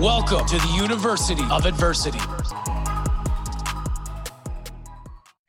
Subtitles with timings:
[0.00, 2.20] Welcome to the University of Adversity.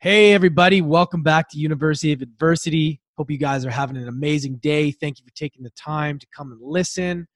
[0.00, 0.82] Hey, everybody.
[0.82, 3.00] Welcome back to University of Adversity.
[3.16, 4.90] Hope you guys are having an amazing day.
[4.90, 7.28] Thank you for taking the time to come and listen.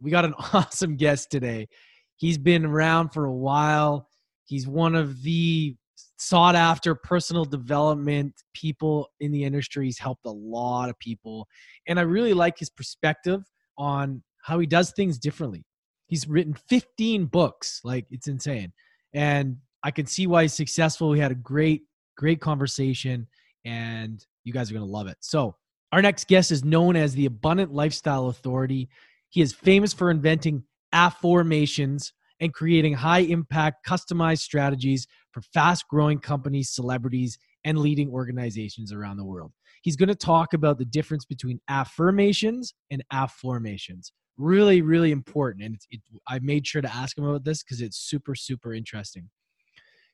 [0.00, 1.66] We got an awesome guest today.
[2.14, 4.06] He's been around for a while.
[4.44, 5.74] He's one of the
[6.16, 9.86] sought after personal development people in the industry.
[9.86, 11.48] He's helped a lot of people.
[11.88, 13.42] And I really like his perspective
[13.76, 15.64] on how he does things differently
[16.12, 18.70] he's written 15 books like it's insane.
[19.14, 21.08] And i can see why he's successful.
[21.08, 21.84] We had a great
[22.18, 23.26] great conversation
[23.64, 25.16] and you guys are going to love it.
[25.20, 25.56] So
[25.90, 28.90] our next guest is known as the abundant lifestyle authority.
[29.30, 36.18] He is famous for inventing affirmations and creating high impact customized strategies for fast growing
[36.18, 39.52] companies celebrities and leading organizations around the world.
[39.80, 45.78] He's going to talk about the difference between afformations and affirmations really really important and
[45.90, 49.28] it, i made sure to ask him about this because it's super super interesting.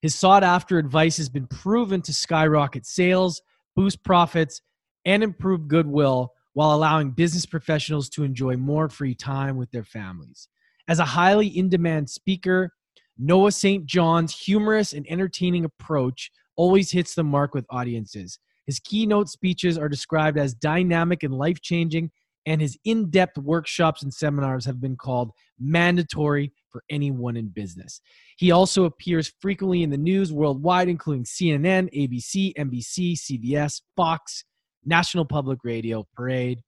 [0.03, 3.43] His sought after advice has been proven to skyrocket sales
[3.75, 4.61] boost profits
[5.05, 10.49] and improve goodwill while allowing business professionals to enjoy more free time with their families.
[10.89, 12.73] As a highly in demand speaker
[13.17, 18.39] noah st john's humorous and entertaining approach always hits the mark with audiences.
[18.67, 22.11] His keynote speeches are described as dynamic and life changing
[22.47, 28.01] and his in depth workshops and seminars have been called mandatory for anyone in business.
[28.37, 34.45] He also appears frequently in the news worldwide, including CNN, ABC, NBC, CBS, Fox,
[34.85, 36.61] National Public Radio, Parade,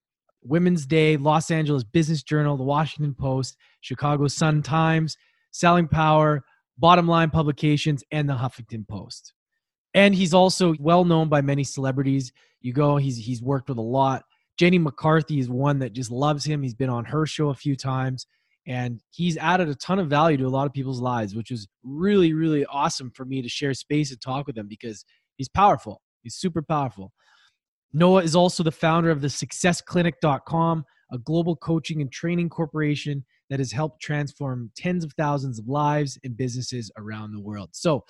[0.42, 5.16] Women's Day, Los Angeles Business Journal, The Washington Post, Chicago Sun Times,
[5.50, 6.42] Selling Power,
[6.78, 9.34] Bottom Line Publications, and The Huffington Post.
[9.94, 12.32] And he's also well known by many celebrities.
[12.60, 14.25] You go, he's he's worked with a lot
[14.59, 16.62] Jenny McCarthy is one that just loves him.
[16.62, 18.27] He's been on her show a few times
[18.66, 21.66] and he's added a ton of value to a lot of people's lives, which is
[21.83, 25.05] really, really awesome for me to share space and talk with him because
[25.37, 26.03] he's powerful.
[26.22, 27.12] He's super powerful.
[27.93, 33.59] Noah is also the founder of the successclinic.com, a global coaching and training corporation that
[33.59, 37.71] has helped transform tens of thousands of lives and businesses around the world.
[37.72, 38.05] So,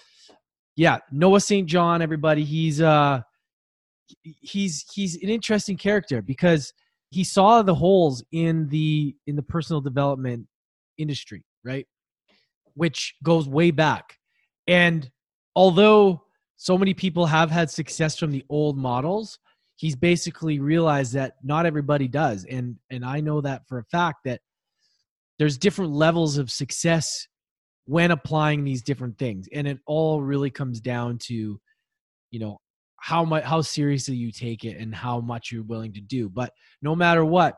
[0.77, 1.67] yeah, Noah St.
[1.67, 3.23] John, everybody, he's uh
[4.23, 6.73] he's he's an interesting character because
[7.11, 10.47] he saw the holes in the in the personal development
[10.99, 11.87] industry, right?
[12.75, 14.17] Which goes way back.
[14.67, 15.11] And
[15.57, 16.23] although
[16.57, 19.39] so many people have had success from the old models,
[19.77, 22.45] he's basically realized that not everybody does.
[22.45, 24.41] And and I know that for a fact that
[25.39, 27.27] there's different levels of success
[27.87, 29.49] when applying these different things.
[29.53, 31.59] And it all really comes down to,
[32.31, 32.61] you know,
[33.01, 36.29] how much how seriously you take it and how much you're willing to do.
[36.29, 36.53] But
[36.83, 37.57] no matter what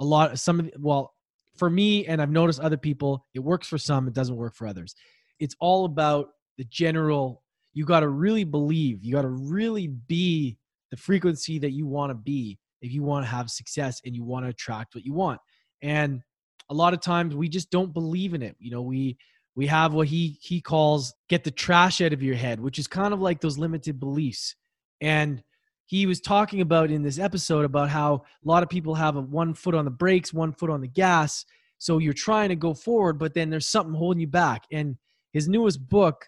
[0.00, 1.12] a lot some of well
[1.56, 4.66] for me and i've noticed other people it works for some it doesn't work for
[4.66, 4.94] others.
[5.38, 7.42] It's all about the general
[7.74, 10.56] you got to really believe you got to really be
[10.90, 14.24] the frequency that you want to be if you want to have success and you
[14.24, 15.40] want to attract what you want.
[15.82, 16.22] And
[16.70, 18.56] a lot of times we just don't believe in it.
[18.58, 19.18] You know we
[19.56, 22.86] we have what he he calls get the trash out of your head which is
[22.86, 24.54] kind of like those limited beliefs.
[25.00, 25.42] And
[25.86, 29.20] he was talking about in this episode about how a lot of people have a
[29.20, 31.44] one foot on the brakes one foot on the gas.
[31.78, 34.64] So you're trying to go forward but then there's something holding you back.
[34.72, 34.96] And
[35.32, 36.24] his newest book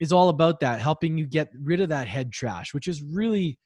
[0.00, 3.58] is all about that helping you get rid of that head trash which is really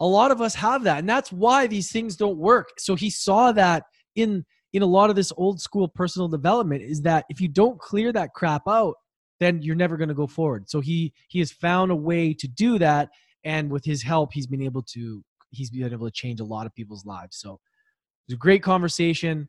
[0.00, 0.98] a lot of us have that.
[0.98, 2.68] And that's why these things don't work.
[2.78, 3.84] So he saw that
[4.14, 7.78] in in a lot of this old school personal development is that if you don't
[7.78, 8.94] clear that crap out
[9.40, 10.68] then you're never going to go forward.
[10.68, 13.10] So he he has found a way to do that
[13.44, 16.66] and with his help he's been able to he's been able to change a lot
[16.66, 17.36] of people's lives.
[17.36, 17.60] So
[18.26, 19.48] it's a great conversation.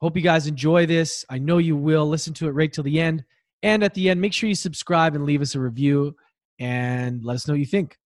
[0.00, 1.24] Hope you guys enjoy this.
[1.28, 2.08] I know you will.
[2.08, 3.24] Listen to it right till the end.
[3.62, 6.16] And at the end make sure you subscribe and leave us a review
[6.58, 7.98] and let us know what you think.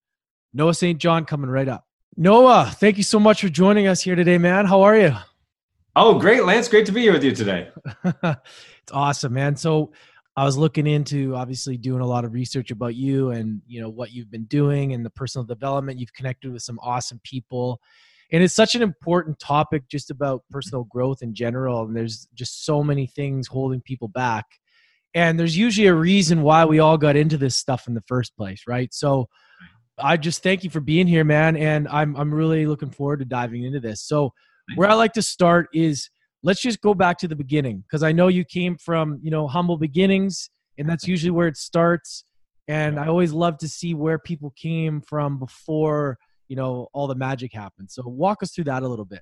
[0.53, 1.85] Noah st john coming right up.
[2.17, 4.67] Noah thank you so much for joining us here today man.
[4.67, 5.15] How are you
[5.97, 6.69] Oh, great, Lance.
[6.69, 7.69] Great to be here with you today.
[8.05, 9.55] it's awesome, man.
[9.55, 9.93] So
[10.37, 13.89] I was looking into obviously doing a lot of research about you and you know
[13.91, 16.01] what you've been doing and the personal development.
[16.01, 17.81] You've connected with some awesome people.
[18.33, 21.85] And it's such an important topic just about personal growth in general.
[21.85, 24.47] And there's just so many things holding people back.
[25.15, 28.37] And there's usually a reason why we all got into this stuff in the first
[28.37, 28.93] place, right?
[28.93, 29.29] So
[29.97, 31.57] I just thank you for being here, man.
[31.57, 34.03] And I'm, I'm really looking forward to diving into this.
[34.03, 34.33] So,
[34.77, 36.09] where I like to start is
[36.43, 39.47] let's just go back to the beginning because I know you came from, you know,
[39.49, 42.25] humble beginnings, and that's usually where it starts.
[42.69, 46.19] And I always love to see where people came from before,
[46.49, 47.91] you know, all the magic happened.
[47.91, 49.21] So, walk us through that a little bit.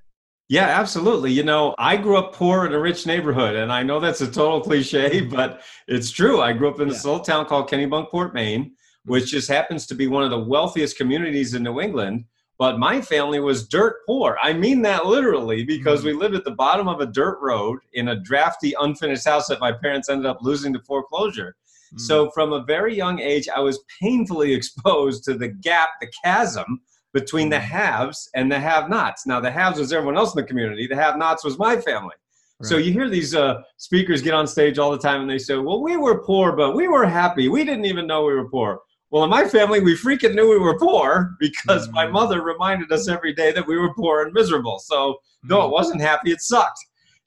[0.49, 1.33] Yeah, absolutely.
[1.33, 4.27] You know, I grew up poor in a rich neighborhood, and I know that's a
[4.27, 6.41] total cliche, but it's true.
[6.41, 7.11] I grew up in this yeah.
[7.11, 8.75] little town called Kennebunkport, Maine,
[9.05, 9.31] which mm-hmm.
[9.31, 12.25] just happens to be one of the wealthiest communities in New England.
[12.63, 14.39] But my family was dirt poor.
[14.41, 16.07] I mean that literally because mm-hmm.
[16.11, 19.59] we lived at the bottom of a dirt road in a drafty, unfinished house that
[19.59, 21.57] my parents ended up losing to foreclosure.
[21.89, 21.99] Mm-hmm.
[21.99, 26.83] So, from a very young age, I was painfully exposed to the gap, the chasm
[27.13, 27.65] between the mm-hmm.
[27.65, 29.27] haves and the have nots.
[29.27, 32.15] Now, the haves was everyone else in the community, the have nots was my family.
[32.61, 32.69] Right.
[32.69, 35.57] So you hear these uh, speakers get on stage all the time and they say,
[35.57, 37.49] Well, we were poor, but we were happy.
[37.49, 38.83] We didn't even know we were poor.
[39.13, 41.95] Well, in my family, we freaking knew we were poor because mm-hmm.
[41.95, 44.79] my mother reminded us every day that we were poor and miserable.
[44.79, 45.73] So, though it mm-hmm.
[45.73, 46.79] wasn't happy, it sucked.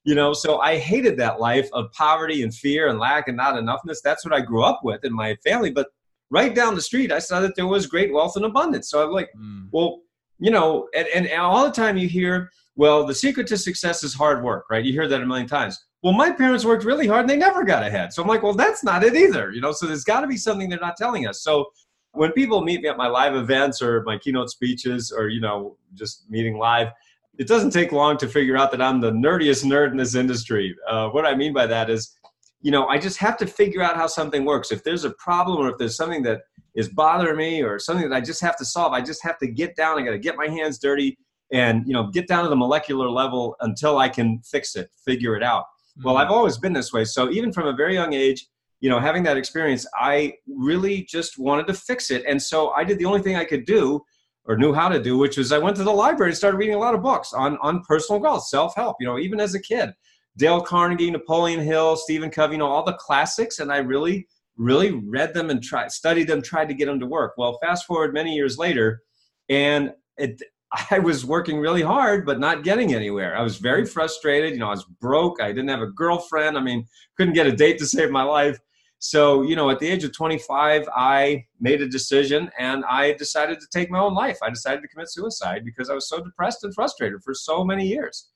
[0.02, 3.54] You know, so I hated that life of poverty and fear and lack and not
[3.54, 3.98] enoughness.
[4.02, 5.70] That's what I grew up with in my family.
[5.70, 5.86] But
[6.28, 8.90] right down the street, I saw that there was great wealth and abundance.
[8.90, 9.68] So I'm like, mm.
[9.70, 10.00] well,
[10.38, 14.12] you know, and, and all the time you hear, well, the secret to success is
[14.12, 14.84] hard work, right?
[14.84, 15.78] You hear that a million times.
[16.06, 18.12] Well, my parents worked really hard and they never got ahead.
[18.12, 19.72] So I'm like, well, that's not it either, you know.
[19.72, 21.42] So there's got to be something they're not telling us.
[21.42, 21.66] So
[22.12, 25.76] when people meet me at my live events or my keynote speeches or you know
[25.94, 26.90] just meeting live,
[27.38, 30.76] it doesn't take long to figure out that I'm the nerdiest nerd in this industry.
[30.88, 32.16] Uh, what I mean by that is
[32.60, 34.70] you know, I just have to figure out how something works.
[34.70, 36.42] If there's a problem or if there's something that
[36.76, 39.48] is bothering me or something that I just have to solve, I just have to
[39.48, 39.98] get down.
[39.98, 41.18] I got to get my hands dirty
[41.52, 45.34] and, you know, get down to the molecular level until I can fix it, figure
[45.34, 45.64] it out.
[45.98, 46.06] Mm-hmm.
[46.06, 47.04] Well, I've always been this way.
[47.04, 48.46] So even from a very young age,
[48.80, 52.24] you know, having that experience, I really just wanted to fix it.
[52.26, 54.02] And so I did the only thing I could do
[54.44, 56.74] or knew how to do, which was I went to the library and started reading
[56.74, 59.60] a lot of books on, on personal growth, self help, you know, even as a
[59.60, 59.90] kid.
[60.36, 63.58] Dale Carnegie, Napoleon Hill, Stephen Covey, you know, all the classics.
[63.58, 67.06] And I really, really read them and tried, studied them, tried to get them to
[67.06, 67.32] work.
[67.38, 69.02] Well, fast forward many years later,
[69.48, 70.42] and it,
[70.90, 73.36] I was working really hard, but not getting anywhere.
[73.36, 74.52] I was very frustrated.
[74.52, 75.40] You know, I was broke.
[75.40, 76.56] I didn't have a girlfriend.
[76.56, 76.86] I mean,
[77.16, 78.58] couldn't get a date to save my life.
[78.98, 83.60] So, you know, at the age of 25, I made a decision and I decided
[83.60, 84.38] to take my own life.
[84.42, 87.86] I decided to commit suicide because I was so depressed and frustrated for so many
[87.86, 88.30] years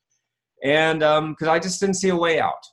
[0.63, 2.67] and because um, I just didn't see a way out.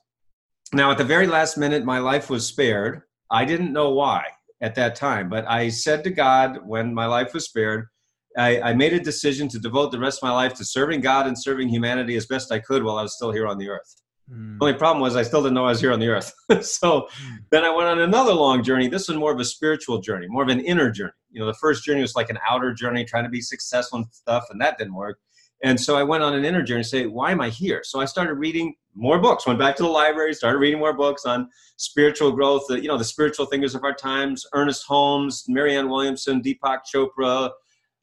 [0.72, 3.02] Now, at the very last minute, my life was spared.
[3.30, 4.24] I didn't know why
[4.60, 7.86] at that time, but I said to God when my life was spared,
[8.36, 11.26] I, I, made a decision to devote the rest of my life to serving God
[11.26, 14.02] and serving humanity as best I could while I was still here on the earth.
[14.30, 14.58] Mm.
[14.58, 16.32] The only problem was I still didn't know I was here on the earth.
[16.64, 17.36] so mm.
[17.50, 18.88] then I went on another long journey.
[18.88, 21.12] This was more of a spiritual journey, more of an inner journey.
[21.30, 24.06] You know, the first journey was like an outer journey, trying to be successful and
[24.12, 25.18] stuff, and that didn't work.
[25.64, 27.80] And so I went on an inner journey say, why am I here?
[27.82, 31.24] So I started reading more books, went back to the library, started reading more books
[31.24, 36.40] on spiritual growth, you know, the spiritual thinkers of our times, Ernest Holmes, Marianne Williamson,
[36.42, 37.50] Deepak Chopra,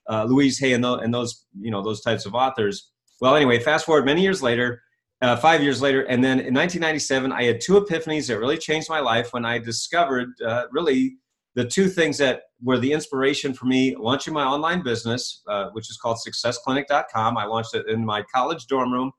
[0.09, 2.91] uh, Louise Hay, and, and those, you know, those types of authors.
[3.21, 4.81] Well, anyway, fast forward many years later,
[5.21, 8.89] uh, five years later, and then in 1997, I had two epiphanies that really changed
[8.89, 11.17] my life when I discovered uh, really
[11.55, 15.89] the two things that were the inspiration for me launching my online business, uh, which
[15.89, 17.37] is called successclinic.com.
[17.37, 19.11] I launched it in my college dorm room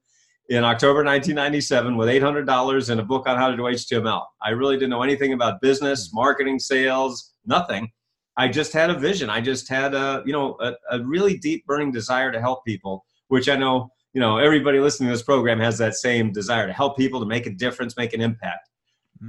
[0.49, 4.25] in October 1997 with $800 and a book on how to do HTML.
[4.43, 7.90] I really didn't know anything about business, marketing, sales, nothing.
[8.37, 9.31] I just had a vision.
[9.31, 13.05] I just had a, you know, a, a really deep burning desire to help people,
[13.28, 16.73] which I know, you know, everybody listening to this program has that same desire to
[16.73, 18.69] help people, to make a difference, make an impact.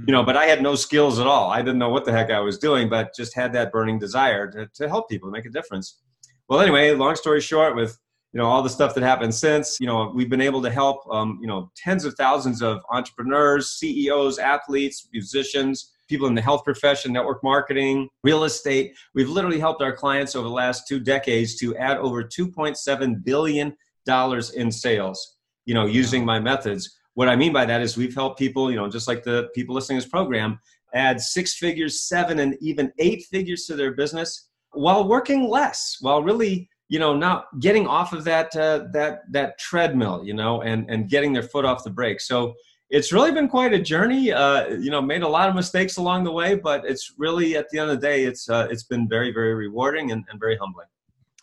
[0.06, 1.50] You know but i had no skills at all.
[1.50, 4.50] I didn't know what the heck i was doing but just had that burning desire
[4.50, 6.00] to, to help people make a difference.
[6.48, 7.98] Well anyway long story short with
[8.32, 11.00] you know all the stuff that happened since you know we've been able to help
[11.10, 16.64] um, you know tens of thousands of entrepreneurs ceos athletes musicians people in the health
[16.64, 18.96] profession network marketing real estate.
[19.14, 23.76] We've literally helped our clients over the last two decades to add over 2.7 billion
[24.06, 25.36] dollars in sales
[25.68, 26.98] you know using my methods.
[27.14, 29.74] What I mean by that is we've helped people, you know, just like the people
[29.74, 30.58] listening to this program,
[30.94, 36.22] add six figures, seven, and even eight figures to their business while working less, while
[36.22, 40.88] really, you know, not getting off of that uh, that that treadmill, you know, and
[40.88, 42.20] and getting their foot off the brake.
[42.20, 42.54] So
[42.90, 44.32] it's really been quite a journey.
[44.32, 47.68] Uh, you know, made a lot of mistakes along the way, but it's really at
[47.70, 50.56] the end of the day, it's uh, it's been very very rewarding and, and very
[50.56, 50.86] humbling.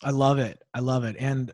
[0.03, 0.61] I love it.
[0.73, 1.15] I love it.
[1.19, 1.51] And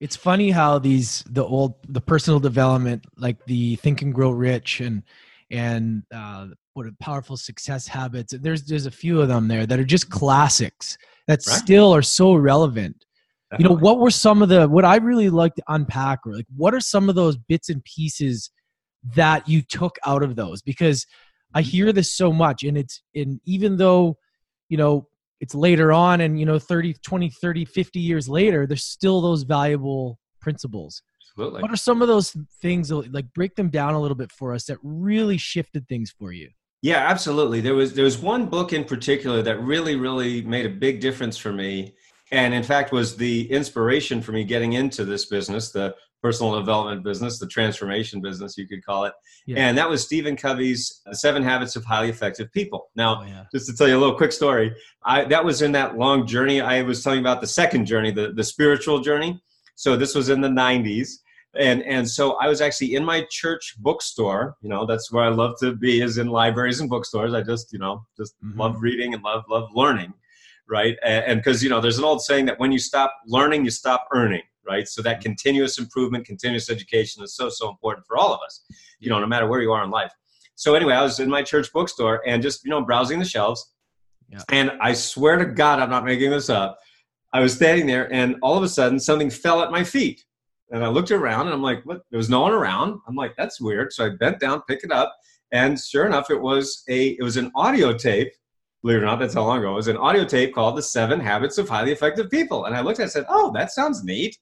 [0.00, 4.80] it's funny how these the old the personal development like the think and grow rich
[4.80, 5.02] and
[5.50, 8.34] and uh, what are powerful success habits.
[8.40, 10.98] There's there's a few of them there that are just classics
[11.28, 11.58] that Right.
[11.58, 13.04] still are so relevant.
[13.58, 16.46] You know, what were some of the what I really like to unpack or like
[16.56, 18.50] what are some of those bits and pieces
[19.16, 20.62] that you took out of those?
[20.62, 21.06] Because
[21.54, 21.70] I mm-hmm.
[21.70, 24.16] hear this so much and it's and even though,
[24.68, 25.08] you know,
[25.40, 29.42] it's later on and you know 30 20 30 50 years later there's still those
[29.42, 31.62] valuable principles Absolutely.
[31.62, 34.66] what are some of those things like break them down a little bit for us
[34.66, 36.48] that really shifted things for you
[36.82, 37.60] Yeah, absolutely.
[37.60, 41.38] There was there was one book in particular that really really made a big difference
[41.38, 41.94] for me,
[42.32, 47.02] and in fact was the inspiration for me getting into this business, the personal development
[47.02, 49.12] business, the transformation business, you could call it.
[49.46, 49.56] Yeah.
[49.58, 52.90] And that was Stephen Covey's The Seven Habits of Highly Effective People.
[52.94, 54.74] Now, oh yeah just to tell you a little quick story,
[55.04, 56.60] I that was in that long journey.
[56.60, 59.40] I was telling about the second journey, the the spiritual journey.
[59.74, 61.08] So this was in the 90s.
[61.54, 64.56] And and so I was actually in my church bookstore.
[64.62, 67.34] You know, that's where I love to be is in libraries and bookstores.
[67.34, 68.56] I just, you know, just Mhm.
[68.58, 70.14] love reading and love love learning,
[70.68, 70.96] right?
[71.04, 74.08] And because you know, there's an old saying that when you stop learning, you stop
[74.14, 74.86] earning, right?
[74.88, 75.22] So that mm-hmm.
[75.22, 78.64] continuous improvement, continuous education is so so important for all of us.
[78.98, 80.12] You know, no matter where you are in life.
[80.54, 83.72] So anyway, I was in my church bookstore and just you know browsing the shelves,
[84.28, 84.42] Yeah.
[84.50, 86.78] and I swear to God, I'm not making this up.
[87.32, 90.24] I was standing there, and all of a sudden, something fell at my feet.
[90.70, 93.00] And I looked around, and I'm like, "What?" There was no one around.
[93.06, 95.14] I'm like, "That's weird." So I bent down, pick it up,
[95.52, 98.32] and sure enough, it was a it was an audio tape.
[98.82, 99.72] Believe it or not, that's how long ago.
[99.72, 102.80] It was an audio tape called "The Seven Habits of Highly Effective People." And I
[102.80, 104.38] looked at it and said, "Oh, that sounds neat."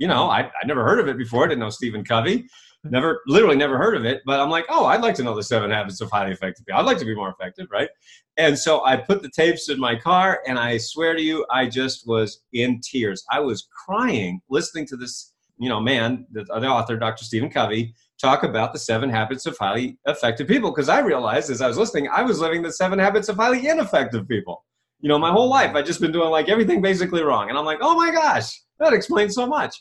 [0.00, 1.44] You know, I I never heard of it before.
[1.44, 2.48] I didn't know Stephen Covey.
[2.82, 4.22] Never, literally, never heard of it.
[4.24, 6.80] But I'm like, "Oh, I'd like to know the seven habits of highly effective people.
[6.80, 7.90] I'd like to be more effective, right?"
[8.38, 11.66] And so I put the tapes in my car, and I swear to you, I
[11.66, 13.22] just was in tears.
[13.30, 17.22] I was crying listening to this, you know, man, the, other author, Dr.
[17.22, 20.70] Stephen Covey, talk about the seven habits of highly effective people.
[20.70, 23.68] Because I realized as I was listening, I was living the seven habits of highly
[23.68, 24.64] ineffective people.
[25.00, 27.50] You know, my whole life, I've just been doing like everything basically wrong.
[27.50, 29.76] And I'm like, oh my gosh, that explains so much.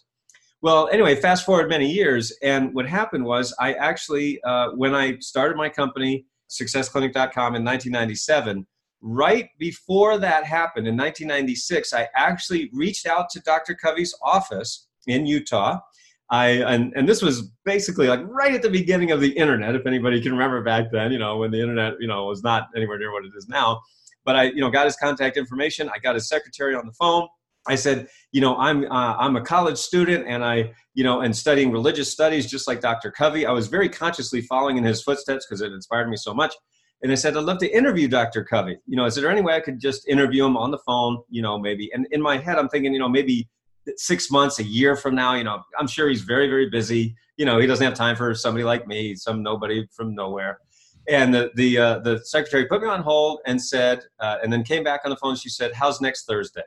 [0.62, 5.18] Well, anyway, fast forward many years, and what happened was I actually, uh, when I
[5.20, 8.68] started my company, successclinic.com in 1997,
[9.02, 13.74] right before that happened in 1996, I actually reached out to Dr.
[13.74, 15.80] Covey's office in Utah.
[16.30, 19.88] I and, and this was basically like right at the beginning of the internet, if
[19.88, 23.00] anybody can remember back then, you know, when the internet, you know, was not anywhere
[23.00, 23.80] near what it is now.
[24.26, 25.90] But I, you know, got his contact information.
[25.90, 27.28] I got his secretary on the phone.
[27.68, 31.36] I said, you know, I'm uh, I'm a college student, and I, you know, and
[31.36, 33.12] studying religious studies, just like Dr.
[33.12, 33.46] Covey.
[33.46, 36.54] I was very consciously following in his footsteps because it inspired me so much.
[37.02, 38.44] And I said, I'd love to interview Dr.
[38.44, 38.78] Covey.
[38.86, 41.22] You know, is there any way I could just interview him on the phone?
[41.30, 41.90] You know, maybe.
[41.94, 43.48] And in my head, I'm thinking, you know, maybe
[43.96, 45.36] six months, a year from now.
[45.36, 47.16] You know, I'm sure he's very, very busy.
[47.38, 50.60] You know, he doesn't have time for somebody like me, some nobody from nowhere.
[51.08, 54.64] And the the uh, the secretary put me on hold and said, uh, and then
[54.64, 55.36] came back on the phone.
[55.36, 56.64] She said, "How's next Thursday?"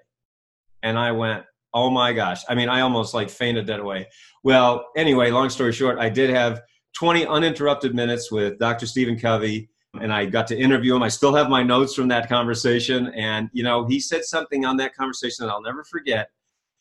[0.83, 4.09] And I went, "Oh my gosh!" I mean, I almost like fainted dead away.
[4.45, 6.61] Well, anyway, long story short, I did have
[6.99, 8.87] 20 uninterrupted minutes with Dr.
[8.87, 9.71] Stephen Covey,
[10.01, 11.03] and I got to interview him.
[11.03, 14.77] I still have my notes from that conversation, and you know, he said something on
[14.79, 16.31] that conversation that I'll never forget,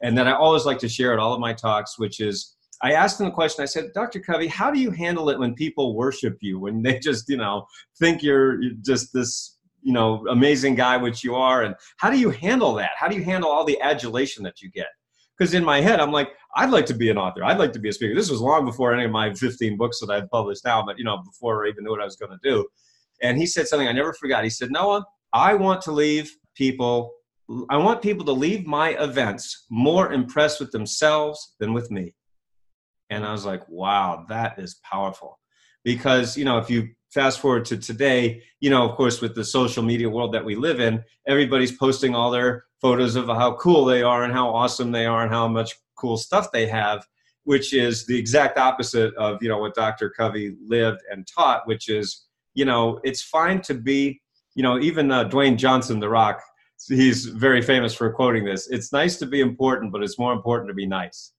[0.01, 2.55] and that I always like to share at all of my talks, which is.
[2.83, 3.61] I asked him the question.
[3.61, 4.19] I said, Dr.
[4.19, 7.67] Covey, how do you handle it when people worship you, when they just, you know,
[7.99, 11.63] think you're just this, you know, amazing guy, which you are?
[11.63, 12.91] And how do you handle that?
[12.97, 14.87] How do you handle all the adulation that you get?
[15.37, 17.43] Because in my head, I'm like, I'd like to be an author.
[17.43, 18.13] I'd like to be a speaker.
[18.13, 21.03] This was long before any of my 15 books that I've published now, but, you
[21.03, 22.67] know, before I even knew what I was going to do.
[23.23, 24.43] And he said something I never forgot.
[24.43, 27.13] He said, Noah, I want to leave people,
[27.69, 32.13] I want people to leave my events more impressed with themselves than with me.
[33.09, 35.39] And I was like, wow, that is powerful.
[35.83, 39.43] Because, you know, if you fast forward to today, you know, of course, with the
[39.43, 43.85] social media world that we live in, everybody's posting all their photos of how cool
[43.85, 47.05] they are and how awesome they are and how much cool stuff they have,
[47.43, 50.09] which is the exact opposite of, you know, what Dr.
[50.09, 54.21] Covey lived and taught, which is, you know, it's fine to be,
[54.55, 56.41] you know, even uh, Dwayne Johnson, The Rock,
[56.87, 58.69] he's very famous for quoting this.
[58.69, 61.33] It's nice to be important, but it's more important to be nice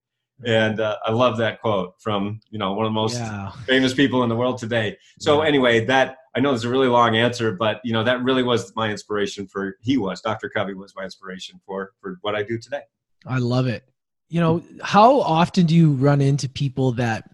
[0.44, 3.94] and uh, I love that quote from you know one of the most yeah famous
[3.94, 4.96] people in the world today.
[5.20, 5.48] So Yeah.
[5.48, 8.72] anyway, that I know it's a really long answer, but you know that really was
[8.74, 9.76] my inspiration for.
[9.80, 10.48] He was Dr.
[10.48, 12.82] Covey was my inspiration for for what I do today.
[13.26, 13.84] I love it.
[14.28, 17.28] You know, how often do you run into people that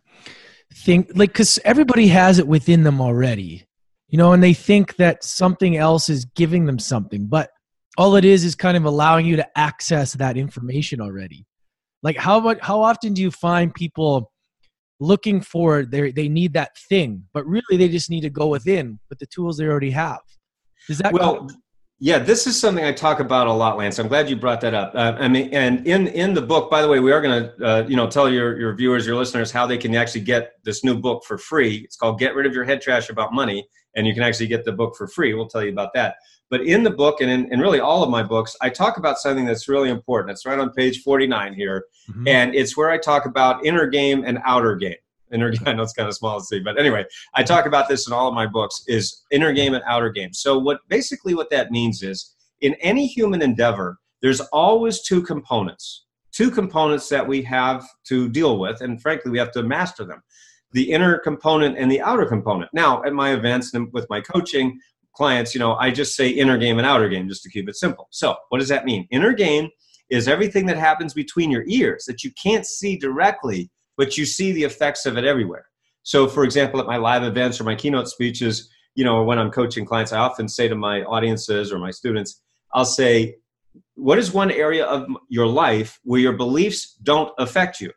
[0.75, 3.65] think like cuz everybody has it within them already.
[4.09, 7.51] You know, and they think that something else is giving them something, but
[7.99, 11.47] all it is is kind of allowing you to access that information already.
[12.03, 14.31] Like how much how often do you find people
[15.01, 18.99] looking for they they need that thing, but really they just need to go within
[19.11, 20.21] with the tools they already have.
[20.87, 21.49] Does that well?
[22.01, 23.99] Yeah, this is something I talk about a lot, Lance.
[23.99, 24.95] I'm glad you brought that up.
[24.95, 27.67] Uh, I mean, and in in the book, by the way, we are going to
[27.67, 30.85] uh, you know tell your your viewers, your listeners, how they can actually get this
[30.85, 31.79] new book for free.
[31.79, 34.65] It's called "Get Rid of Your Head Trash About Money," and you can actually get
[34.65, 35.35] the book for free.
[35.35, 36.15] We'll tell you about that.
[36.51, 39.19] But in the book, and in, in really all of my books, I talk about
[39.19, 40.31] something that's really important.
[40.31, 42.27] It's right on page 49 here, mm-hmm.
[42.27, 44.97] and it's where I talk about inner game and outer game
[45.33, 45.63] inner game.
[45.67, 48.13] I know it's kind of small to see, but anyway, I talk about this in
[48.13, 50.33] all of my books is inner game and outer game.
[50.33, 56.07] So what basically what that means is in any human endeavor, there's always two components,
[56.33, 60.23] two components that we have to deal with, and frankly, we have to master them.
[60.73, 62.73] The inner component and the outer component.
[62.75, 64.79] Now, at my events and with my coaching
[65.19, 67.77] clients, you know, I just say inner game and outer game just to keep it
[67.77, 68.09] simple.
[68.11, 69.07] So, what does that mean?
[69.11, 69.69] Inner game
[70.09, 74.53] is everything that happens between your ears that you can't see directly but you see
[74.53, 75.67] the effects of it everywhere.
[76.05, 79.51] So, for example, at my live events or my keynote speeches, you know, when I'm
[79.51, 82.41] coaching clients, I often say to my audiences or my students,
[82.73, 83.37] I'll say,
[83.97, 87.93] What is one area of your life where your beliefs don't affect you?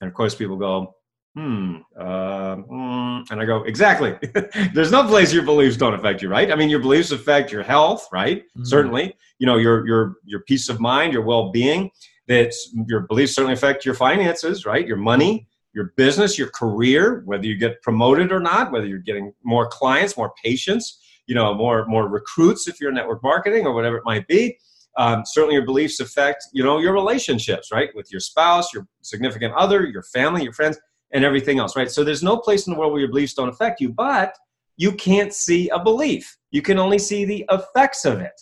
[0.00, 0.96] And of course, people go,
[1.36, 1.76] Hmm.
[1.96, 4.16] Uh, mm, and I go, exactly.
[4.74, 6.50] There's no place your beliefs don't affect you, right?
[6.50, 8.42] I mean, your beliefs affect your health, right?
[8.42, 8.64] Mm-hmm.
[8.64, 11.90] Certainly, you know, your your your peace of mind, your well-being
[12.26, 12.52] that
[12.86, 14.86] your beliefs certainly affect your finances, right?
[14.86, 19.32] Your money, your business, your career, whether you get promoted or not, whether you're getting
[19.44, 23.96] more clients, more patients, you know, more more recruits if you're network marketing or whatever
[23.96, 24.58] it might be.
[24.96, 29.54] Um, certainly, your beliefs affect you know your relationships, right, with your spouse, your significant
[29.54, 30.76] other, your family, your friends,
[31.12, 31.90] and everything else, right?
[31.90, 34.36] So there's no place in the world where your beliefs don't affect you, but
[34.76, 36.36] you can't see a belief.
[36.50, 38.40] You can only see the effects of it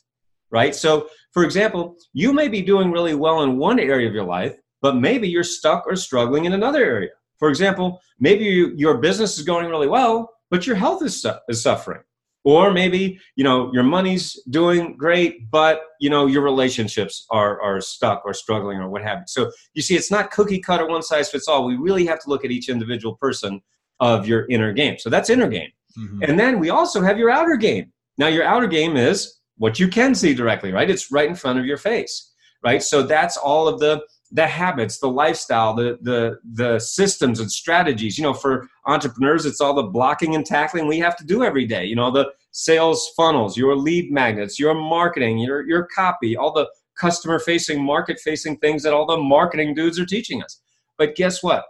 [0.51, 0.75] right?
[0.75, 4.57] So, for example, you may be doing really well in one area of your life,
[4.81, 7.11] but maybe you're stuck or struggling in another area.
[7.39, 11.39] For example, maybe you, your business is going really well, but your health is, su-
[11.49, 12.01] is suffering.
[12.49, 17.79] Or maybe, you know, your money's doing great, but, you know, your relationships are, are
[17.83, 19.25] stuck or struggling or what have you.
[19.27, 21.67] So you see, it's not cookie cutter, one size fits all.
[21.67, 23.61] We really have to look at each individual person
[24.01, 24.97] of your inner game.
[24.99, 25.69] So that's inner game.
[25.99, 26.23] Mm-hmm.
[26.23, 27.93] And then we also have your outer game.
[28.17, 30.89] Now, your outer game is what you can see directly, right?
[30.89, 32.33] It's right in front of your face,
[32.65, 32.83] right?
[32.83, 38.19] So that's all of the the habits, the lifestyle, the the the systems and strategies.
[38.19, 41.67] You know, for entrepreneurs, it's all the blocking and tackling we have to do every
[41.67, 41.85] day.
[41.85, 46.69] You know, the sales funnels, your lead magnets, your marketing, your your copy, all the
[46.99, 50.61] customer facing, market facing things that all the marketing dudes are teaching us.
[50.97, 51.65] But guess what?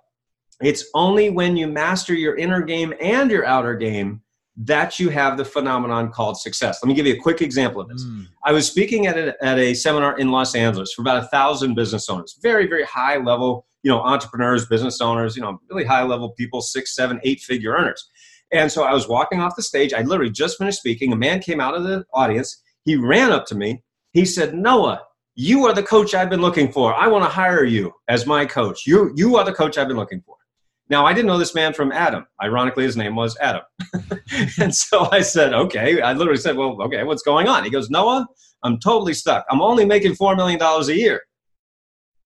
[0.60, 4.22] It's only when you master your inner game and your outer game
[4.60, 6.80] that you have the phenomenon called success.
[6.82, 8.04] Let me give you a quick example of this.
[8.04, 8.26] Mm.
[8.44, 11.74] I was speaking at a, at a seminar in Los Angeles for about a thousand
[11.74, 16.02] business owners, very, very high level, you know, entrepreneurs, business owners, you know, really high
[16.02, 18.08] level people, six, seven, eight figure earners.
[18.50, 19.92] And so I was walking off the stage.
[19.92, 21.12] I literally just finished speaking.
[21.12, 22.60] A man came out of the audience.
[22.84, 23.84] He ran up to me.
[24.12, 25.02] He said, Noah,
[25.36, 26.92] you are the coach I've been looking for.
[26.94, 28.86] I want to hire you as my coach.
[28.86, 30.37] You, you are the coach I've been looking for.
[30.90, 32.26] Now, I didn't know this man from Adam.
[32.42, 33.62] Ironically, his name was Adam.
[34.58, 36.00] and so I said, okay.
[36.00, 37.64] I literally said, well, okay, what's going on?
[37.64, 38.26] He goes, Noah,
[38.62, 39.44] I'm totally stuck.
[39.50, 41.22] I'm only making $4 million a year.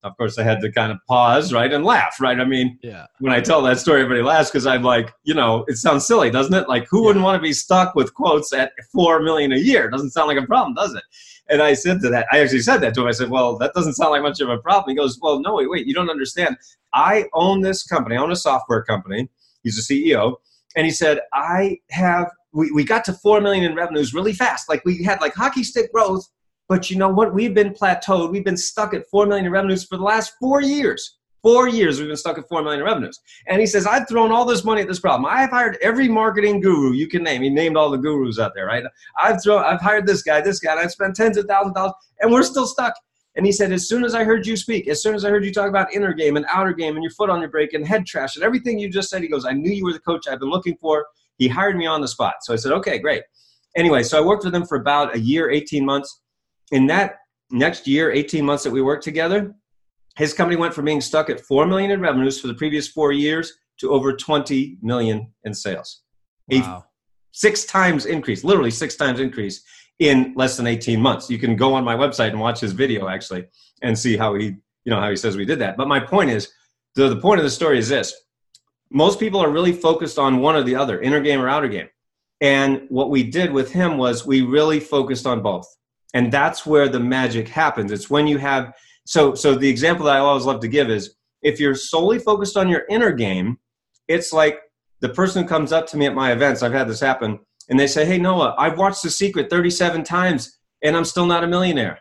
[0.05, 2.41] Of course, I had to kind of pause, right, and laugh, right?
[2.41, 3.07] I mean, yeah.
[3.21, 6.29] when I tell that story, everybody laughs because I'm like, you know, it sounds silly,
[6.29, 6.69] doesn't it?
[6.69, 7.07] Like, who yeah.
[7.07, 9.89] wouldn't want to be stuck with quotes at 4 million a year?
[9.91, 11.05] Doesn't sound like a problem, does it?
[11.53, 13.09] And I said to that, I actually said that to him.
[13.09, 14.89] I said, well, that doesn't sound like much of a problem.
[14.89, 16.57] He goes, well, no, wait, wait, you don't understand.
[16.95, 18.17] I own this company.
[18.17, 19.29] I own a software company.
[19.63, 20.37] He's a CEO.
[20.77, 24.71] And he said, I have, we, we got to 4 million in revenues really fast.
[24.71, 26.27] Like we had like hockey stick growth.
[26.71, 27.35] But you know what?
[27.35, 28.33] We've been plateaued.
[28.33, 31.19] We've been stuck at 4 million in revenues for the last four years.
[31.43, 33.21] Four years we've been stuck at four million in revenues.
[33.49, 35.29] And he says, I've thrown all this money at this problem.
[35.29, 37.43] I've hired every marketing guru you can name.
[37.43, 38.85] He named all the gurus out there, right?
[39.21, 41.75] I've thrown, I've hired this guy, this guy, and I've spent tens of thousands of
[41.75, 42.95] dollars, and we're still stuck.
[43.35, 45.45] And he said, as soon as I heard you speak, as soon as I heard
[45.45, 47.87] you talk about inner game and outer game and your foot on your brake and
[47.87, 50.29] head trash and everything you just said, he goes, I knew you were the coach
[50.29, 51.07] I've been looking for.
[51.39, 52.35] He hired me on the spot.
[52.43, 53.23] So I said, okay, great.
[53.75, 56.21] Anyway, so I worked with him for about a year, 18 months.
[56.73, 57.17] In that
[57.51, 59.55] next year, 18 months that we worked together,
[60.17, 63.13] his company went from being stuck at 4 million in revenues for the previous four
[63.13, 66.03] years to over 20 million in sales.
[66.51, 66.79] Wow.
[66.79, 66.93] A
[67.33, 69.63] six times increase, literally six times increase
[69.99, 71.31] in less than 18 months.
[71.31, 73.47] You can go on my website and watch his video actually
[73.83, 74.47] and see how he,
[74.85, 75.77] you know, how he says we did that.
[75.77, 76.53] But my point is,
[76.95, 78.15] the, the point of the story is this.
[78.91, 81.89] Most people are really focused on one or the other, inner game or outer game.
[82.43, 85.67] And what we did with him was we really focused on both.
[86.13, 87.93] And that's where the magic happens.
[87.93, 91.15] It's when you have so so the example that I always love to give is
[91.43, 93.59] if you're solely focused on your inner game,
[94.09, 94.61] it's like
[95.01, 97.79] the person who comes up to me at my events, I've had this happen, and
[97.79, 101.47] they say, Hey, Noah, I've watched The Secret 37 times and I'm still not a
[101.47, 101.99] millionaire.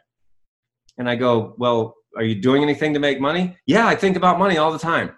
[0.98, 3.58] And I go, Well, are you doing anything to make money?
[3.66, 5.12] Yeah, I think about money all the time.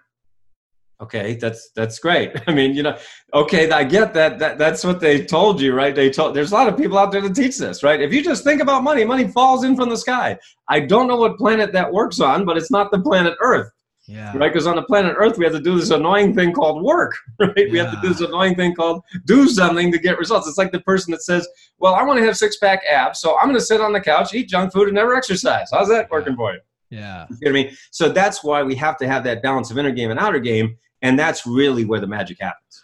[1.04, 2.32] Okay, that's that's great.
[2.48, 2.98] I mean, you know,
[3.34, 4.40] okay, I get that.
[4.40, 5.94] That that's what they told you, right?
[5.94, 6.34] They told.
[6.34, 8.02] There's a lot of people out there that teach this, right?
[8.02, 10.38] If you just think about money, money falls in from the sky.
[10.70, 13.70] I don't know what planet that works on, but it's not the planet Earth.
[14.08, 14.36] Yeah.
[14.36, 17.16] Right, because on the planet Earth we have to do this annoying thing called work.
[17.40, 20.48] Right, we have to do this annoying thing called do something to get results.
[20.48, 21.48] It's like the person that says,
[21.80, 24.02] "Well, I want to have six pack abs, so I'm going to sit on the
[24.02, 26.60] couch, eat junk food, and never exercise." How's that working for you?
[26.94, 27.26] Yeah.
[27.30, 27.78] You know what I mean?
[27.92, 30.78] So that's why we have to have that balance of inner game and outer game,
[31.04, 32.84] and that's really where the magic happens.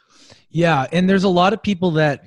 [0.52, 2.26] Yeah, and there's a lot of people that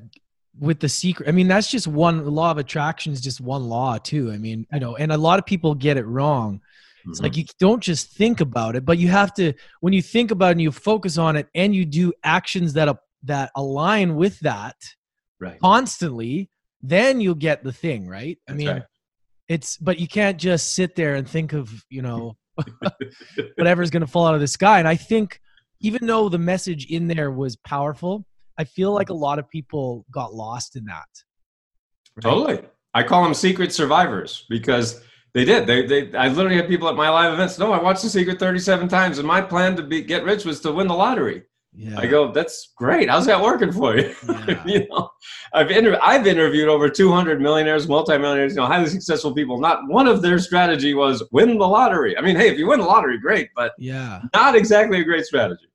[0.61, 3.97] with the secret i mean that's just one law of attraction is just one law
[3.97, 6.61] too i mean you know and a lot of people get it wrong
[7.09, 7.25] it's Mm-hmm.
[7.25, 10.49] like you don't just think about it, but you have to when you think about
[10.49, 14.77] it and you focus on it and you do actions that that align with that
[15.41, 15.59] right.
[15.61, 16.51] constantly,
[16.81, 18.39] then you'll get the thing, right?
[18.49, 18.83] I That's mean, right.
[19.49, 22.37] it's but you can't just sit there and think of, you know,
[23.57, 24.79] whatever's going to fall out of the sky.
[24.79, 25.41] And I think
[25.83, 28.25] even though the message in there was powerful,
[28.59, 31.07] I feel like a lot of people got lost in that.
[32.17, 32.23] right?
[32.23, 32.61] Totally.
[32.95, 35.03] I call them secret survivors because
[35.35, 35.67] they did.
[35.67, 37.59] They, they, I literally had people at my live events.
[37.59, 40.61] No, I watched The Secret 37 times, and my plan to be get rich was
[40.61, 41.45] to win the lottery.
[41.75, 41.99] Yeah.
[41.99, 43.09] I go, that's great.
[43.09, 44.15] How's that working for you?
[44.29, 44.63] Yeah.
[44.67, 45.09] you know,
[45.55, 49.59] I've inter- I've interviewed over 200 millionaires, multimillionaires, you know, highly successful people.
[49.59, 52.17] Not one of their strategy was win the lottery.
[52.19, 54.21] I mean, hey, if you win the lottery, great, but yeah.
[54.35, 55.72] not exactly a great strategy.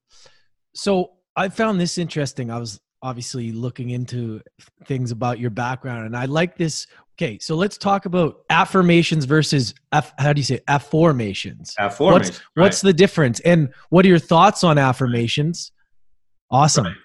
[0.78, 2.52] So I found this interesting.
[2.52, 4.42] I was obviously looking into
[4.86, 6.86] things about your background, and I like this.
[7.16, 11.74] Okay, so let's talk about affirmations versus F, how do you say afformations?
[11.80, 12.00] Afformations.
[12.12, 15.72] What's what's the difference, and what are your thoughts on affirmations?
[16.52, 16.96] Awesome, Right.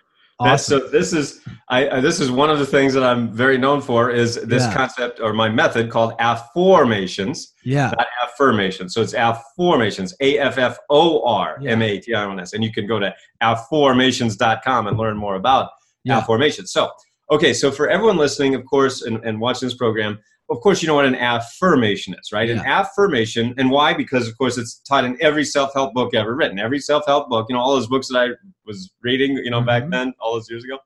[0.45, 0.81] That's, awesome.
[0.83, 3.81] so this is I, I this is one of the things that I'm very known
[3.81, 4.75] for is this Yeah.
[4.75, 8.95] concept or my method called afformations, yeah, not affirmations.
[8.95, 11.59] So it's afformations, A F F O R.
[11.67, 15.17] M A T I O N S, and you can go to afformations.com and learn
[15.17, 15.71] more about
[16.05, 16.21] Yeah.
[16.21, 16.69] afformations.
[16.69, 16.91] So
[17.31, 20.19] okay, so for everyone listening, of course, and, and watching this program,
[20.53, 22.51] of course, you know what an affirmation is, right?
[22.51, 23.95] An affirmation, and why?
[23.95, 26.59] Because of course, it's taught in every self-help book ever written.
[26.59, 28.29] Every self-help book, you know, all those books that I
[28.67, 29.91] was reading, you know, back Mhm.
[29.91, 30.79] then, all those years ago,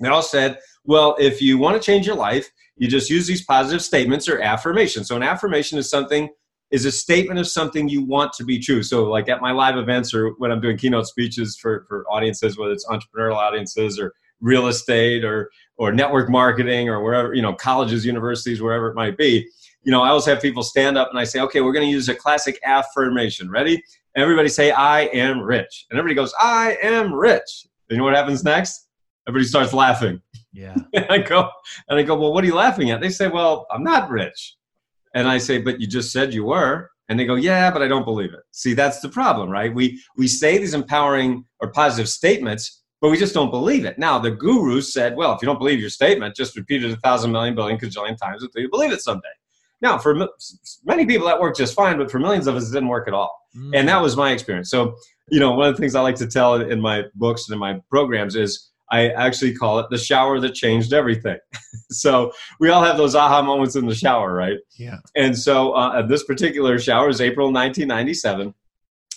[0.00, 3.44] they all said, well, if you want to change your life, you just use these
[3.44, 5.06] positive statements or affirmations.
[5.08, 6.28] So an affirmation is something
[6.70, 8.82] is a statement of something you want to be true.
[8.82, 12.56] So like at my live events or when I'm doing keynote speeches for, for audiences,
[12.56, 15.50] whether it's entrepreneurial audiences or real estate or
[15.80, 19.48] or network marketing or wherever, you know, colleges, universities, wherever it might be,
[19.82, 21.90] you know, I always have people stand up and I say, okay, we're going to
[21.90, 23.50] use a classic affirmation.
[23.50, 23.82] Ready?
[24.14, 25.86] Everybody say, I am rich.
[25.90, 27.66] And everybody goes, I am rich.
[27.88, 28.88] And you know what happens next?
[29.26, 30.20] Everybody starts laughing.
[30.52, 31.48] yeah, And I go,
[31.88, 33.00] and I go, well, what are you laughing at?
[33.00, 34.56] They say, well, I'm not rich.
[35.14, 36.90] And I say, but you just said you were.
[37.08, 38.40] And they go, yeah, but I don't believe it.
[38.50, 39.74] See, that's the problem, right?
[39.74, 43.98] We we say these empowering or positive statements, but we just don't believe it.
[43.98, 46.96] Now, the guru said, well, if you don't believe your statement, just repeat it a
[46.96, 49.28] thousand million billion gajillion times until you believe it someday.
[49.82, 50.28] Now, for m-
[50.84, 53.14] many people that worked just fine, but for millions of us, it didn't work at
[53.14, 53.72] all Mm.
[53.76, 54.94] and that was my experience so
[55.28, 57.58] you know one of the things i like to tell in my books and in
[57.58, 61.36] my programs is i actually call it the shower that changed everything
[61.90, 66.00] so we all have those aha moments in the shower right yeah, and so uh,
[66.06, 68.54] this particular shower is april 1997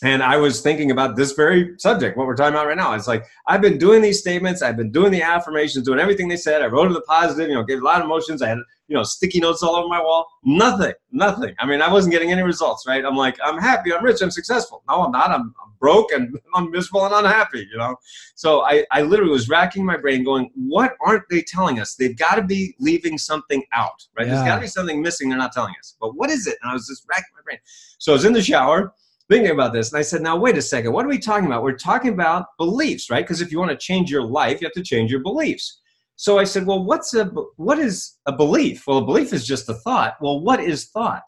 [0.04, 2.94] and I was thinking about this very subject, what we're talking about right now.
[2.94, 6.36] It's like I've been doing these statements, I've been doing the affirmations, doing everything they
[6.36, 6.62] said.
[6.62, 8.42] I wrote to the positive, you know, gave a lot of emotions.
[8.42, 10.28] I had, you know, sticky notes all over my wall.
[10.44, 11.56] Nothing, nothing.
[11.60, 13.04] I mean, I wasn't getting any results, right?
[13.06, 14.84] I'm like, I'm happy, I'm rich, I'm successful.
[14.90, 15.32] No, I'm not.
[15.32, 17.96] I'm, I'm broke and I'm miserable and unhappy, you know.
[18.36, 21.96] So I, I literally was racking my brain, going, what aren't they telling us?
[21.96, 24.28] They've got to be leaving something out, right?
[24.28, 25.30] There's got to be something missing.
[25.30, 25.96] They're not telling us.
[26.02, 26.58] But what is it?
[26.62, 27.60] And I was just racking my brain.
[28.00, 28.94] So I was in the shower
[29.30, 31.64] thinking about this and I said, now wait a second, what are we talking about?
[31.64, 33.24] We're talking about beliefs, right?
[33.24, 35.80] Because if you want to change your life, you have to change your beliefs.
[36.16, 37.26] So I said, well, what's a
[37.58, 38.84] what is a belief?
[38.86, 40.16] Well, a belief is just a thought.
[40.22, 41.24] Well, what is thought?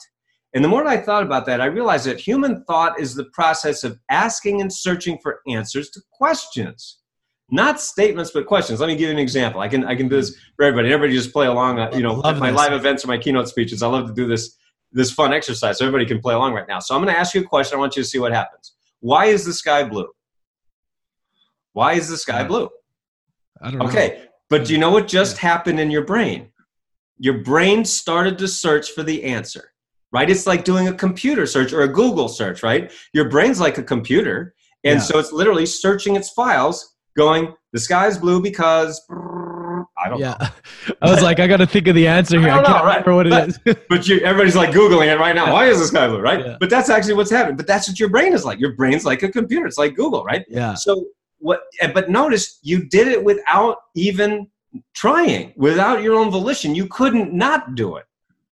[0.53, 3.83] And the more I thought about that, I realized that human thought is the process
[3.83, 6.99] of asking and searching for answers to questions.
[7.51, 8.79] Not statements, but questions.
[8.79, 9.59] Let me give you an example.
[9.61, 10.93] I can I can do this for everybody.
[10.93, 11.79] Everybody just play along.
[11.79, 12.57] uh, You know, Love my this.
[12.57, 13.83] live events or my keynote speeches.
[13.83, 14.55] I love to do this
[14.95, 16.79] this fun exercise so everybody can play along right now.
[16.79, 17.75] So I'm going to ask you a question.
[17.75, 18.73] I want you to see what happens.
[19.01, 20.07] Why is the sky blue?
[21.73, 22.69] Why is the sky blue?
[23.61, 23.85] I don't know.
[23.85, 26.49] Okay, but do you know what just happened in your brain?
[27.17, 29.71] Your brain started to search for the answer,
[30.11, 30.29] right?
[30.29, 32.91] It's like doing a computer search or a Google search, right?
[33.13, 34.55] Your brain's like a computer.
[34.85, 35.03] And Yeah.
[35.03, 39.01] so it's literally searching its files, going, the sky's blue because
[39.97, 40.35] I don't Yeah.
[40.39, 40.95] know.
[41.01, 42.49] I was like, I got to think of the answer here.
[42.49, 43.05] I I, can't know, right.
[43.05, 43.75] remember what it is.
[43.89, 45.51] But you, everybody's like Googling it right now.
[45.53, 46.45] Why is this guy blue, right?
[46.45, 46.57] Yeah.
[46.59, 47.55] But that's actually what's happening.
[47.57, 48.59] But that's what your brain is like.
[48.59, 49.65] Your brain's like a computer.
[49.67, 50.45] It's like Google, right?
[50.49, 50.73] yeah.
[50.73, 51.05] So
[51.39, 51.61] what?
[51.93, 54.47] But notice you did it without even
[54.93, 56.75] trying, without your own volition.
[56.75, 58.05] You couldn't not do it,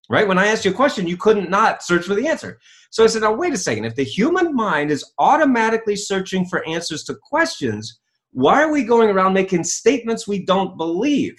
[0.09, 0.27] right?
[0.27, 2.59] When I asked you a question, you couldn't not search for the answer.
[2.91, 3.85] So I said, now wait a second.
[3.85, 7.99] If the human mind is automatically searching for answers to questions,
[8.33, 11.35] why are we going around making statements we don't believe?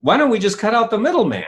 [0.00, 1.44] Why don't we just cut out the middleman?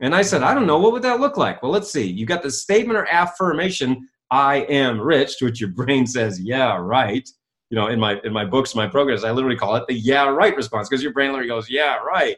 [0.00, 0.78] And I said, I don't know.
[0.78, 1.62] What would that look like?
[1.62, 2.04] Well, let's see.
[2.04, 6.76] You got the statement or affirmation, I am rich, to which your brain says, yeah,
[6.76, 7.26] right.
[7.70, 10.26] You know, in my in my books, my programs, I literally call it the yeah,
[10.28, 12.36] right response because your brain literally goes, yeah, right.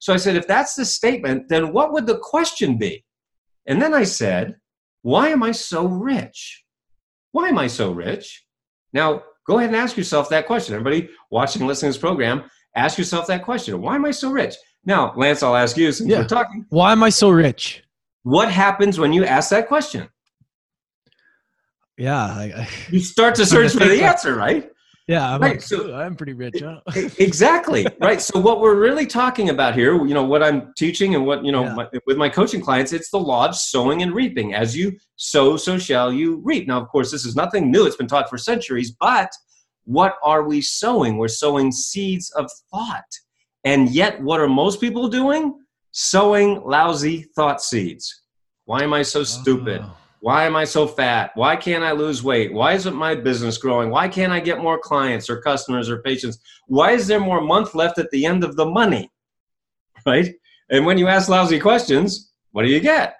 [0.00, 3.04] So I said, if that's the statement, then what would the question be?
[3.66, 4.56] And then I said,
[5.02, 6.64] why am I so rich?
[7.30, 8.44] Why am I so rich?
[8.92, 10.74] Now, go ahead and ask yourself that question.
[10.74, 12.44] Everybody watching, listening to this program,
[12.76, 13.80] ask yourself that question.
[13.80, 14.54] Why am I so rich?
[14.84, 16.18] Now, Lance, I'll ask you since Yeah.
[16.20, 16.66] we're talking.
[16.70, 17.82] Why am I so rich?
[18.24, 20.08] What happens when you ask that question?
[21.98, 22.16] Yeah.
[22.24, 24.70] I, I, You start to search for the answer, right?
[25.12, 25.34] Yeah.
[25.34, 26.60] I'm, Right, like, so- I'm pretty rich.
[26.64, 26.80] Huh?
[27.18, 31.22] Exactly right so what we're really talking about here you know what i'm teaching and
[31.28, 31.74] what you know Yeah.
[31.74, 35.56] my, with my coaching clients it's the law of sowing and reaping as you sow
[35.56, 38.38] so shall you reap now of course this is nothing new it's been taught for
[38.38, 39.30] centuries but
[39.84, 43.10] what are we sowing we're sowing seeds of thought
[43.64, 45.42] and yet what are most people doing
[45.92, 48.22] sowing lousy thought seeds
[48.64, 49.96] why am i so stupid Oh.
[50.22, 51.32] Why am I so fat?
[51.34, 52.52] Why can't I lose weight?
[52.52, 53.90] Why isn't my business growing?
[53.90, 56.38] Why can't I get more clients or customers or patients?
[56.68, 59.10] Why is there more month left at the end of the money?
[60.06, 60.34] Right?
[60.68, 63.16] And when you ask lousy questions, what do you get?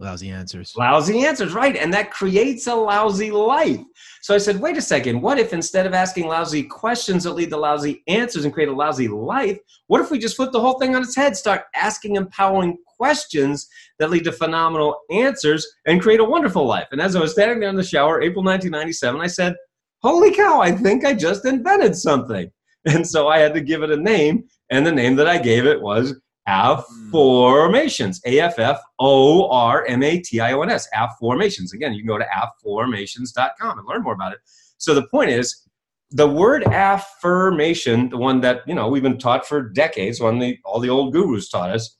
[0.00, 0.72] Lousy answers.
[0.76, 1.76] Lousy answers, right?
[1.76, 3.80] And that creates a lousy life.
[4.22, 7.50] So I said, wait a second, what if instead of asking lousy questions that lead
[7.50, 10.78] to lousy answers and create a lousy life, what if we just flip the whole
[10.80, 13.66] thing on its head, start asking empowering questions
[13.98, 16.88] that lead to phenomenal answers and create a wonderful life?
[16.92, 19.56] And as I was standing there in the shower, April 1997, I said,
[20.02, 22.50] holy cow, I think I just invented something.
[22.86, 25.66] And so I had to give it a name, and the name that I gave
[25.66, 26.14] it was
[26.48, 28.20] Afformations.
[28.24, 30.88] A F F O R M A T I O N S.
[30.96, 31.74] Afformations.
[31.74, 34.38] Again, you can go to afformations.com and learn more about it.
[34.78, 35.68] So the point is,
[36.10, 40.58] the word affirmation, the one that you know we've been taught for decades, one the
[40.64, 41.96] all the old gurus taught us,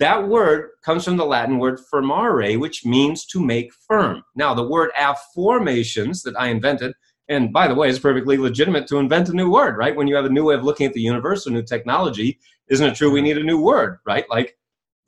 [0.00, 4.24] that word comes from the Latin word firmare, which means to make firm.
[4.34, 6.94] Now, the word afformations that I invented,
[7.28, 9.94] and by the way, it's perfectly legitimate to invent a new word, right?
[9.94, 12.86] When you have a new way of looking at the universe, or new technology, isn't
[12.86, 14.24] it true we need a new word, right?
[14.30, 14.56] Like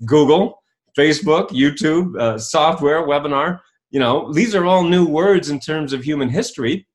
[0.05, 0.62] Google,
[0.96, 3.61] Facebook, YouTube, uh, software, webinar.
[3.90, 6.87] You know, these are all new words in terms of human history.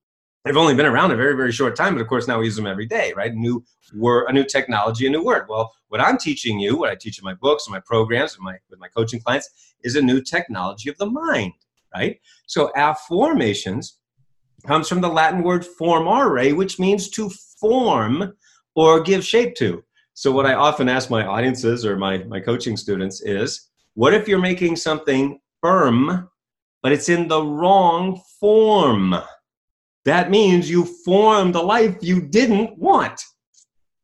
[0.47, 2.55] They've only been around a very, very short time, but of course now we use
[2.55, 3.33] them every day, right?
[3.33, 5.45] New word, a new technology, a new word.
[5.49, 8.43] Well, what I'm teaching you, what I teach in my books, and my programs, and
[8.43, 11.51] my with my coaching clients, is a new technology of the mind,
[11.93, 12.19] right?
[12.45, 13.97] So afformations
[14.65, 17.29] comes from the Latin word formare, which means to
[17.59, 18.33] form
[18.73, 19.83] or give shape to.
[20.13, 24.27] So what I often ask my audiences or my, my coaching students is, what if
[24.27, 26.29] you're making something firm,
[26.81, 29.15] but it's in the wrong form?
[30.07, 33.21] That means you formed a life you didn't want.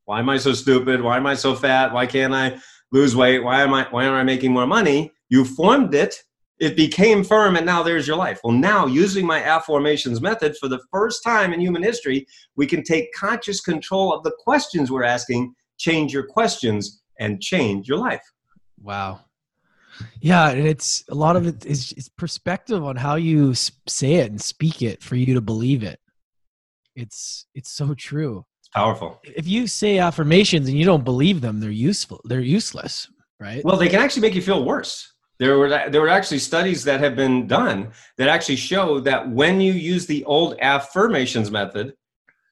[0.04, 1.00] Why am I so stupid?
[1.00, 1.94] Why am I so fat?
[1.94, 2.60] Why can't I
[2.92, 3.40] lose weight?
[3.40, 5.14] Why am I why am I making more money?
[5.30, 6.18] You formed it,
[6.60, 8.42] it became firm, and now there's your life.
[8.44, 12.84] Well, now using my afformations method for the first time in human history, we can
[12.84, 18.30] take conscious control of the questions we're asking, change your questions, and change your life.
[18.82, 19.22] Wow.
[20.22, 24.32] Yeah, and it's a lot of it is, is perspective on how you say it
[24.32, 26.00] and speak it for you to believe it.
[26.96, 28.46] It's it's so true.
[28.60, 29.20] It's powerful.
[29.24, 32.22] If you say affirmations and you don't believe them, they're useful.
[32.26, 33.08] They're useless,
[33.40, 33.64] right?
[33.64, 35.14] Well, they can actually make you feel worse.
[35.40, 39.60] There were there were actually studies that have been done that actually show that when
[39.60, 41.94] you use the old affirmations method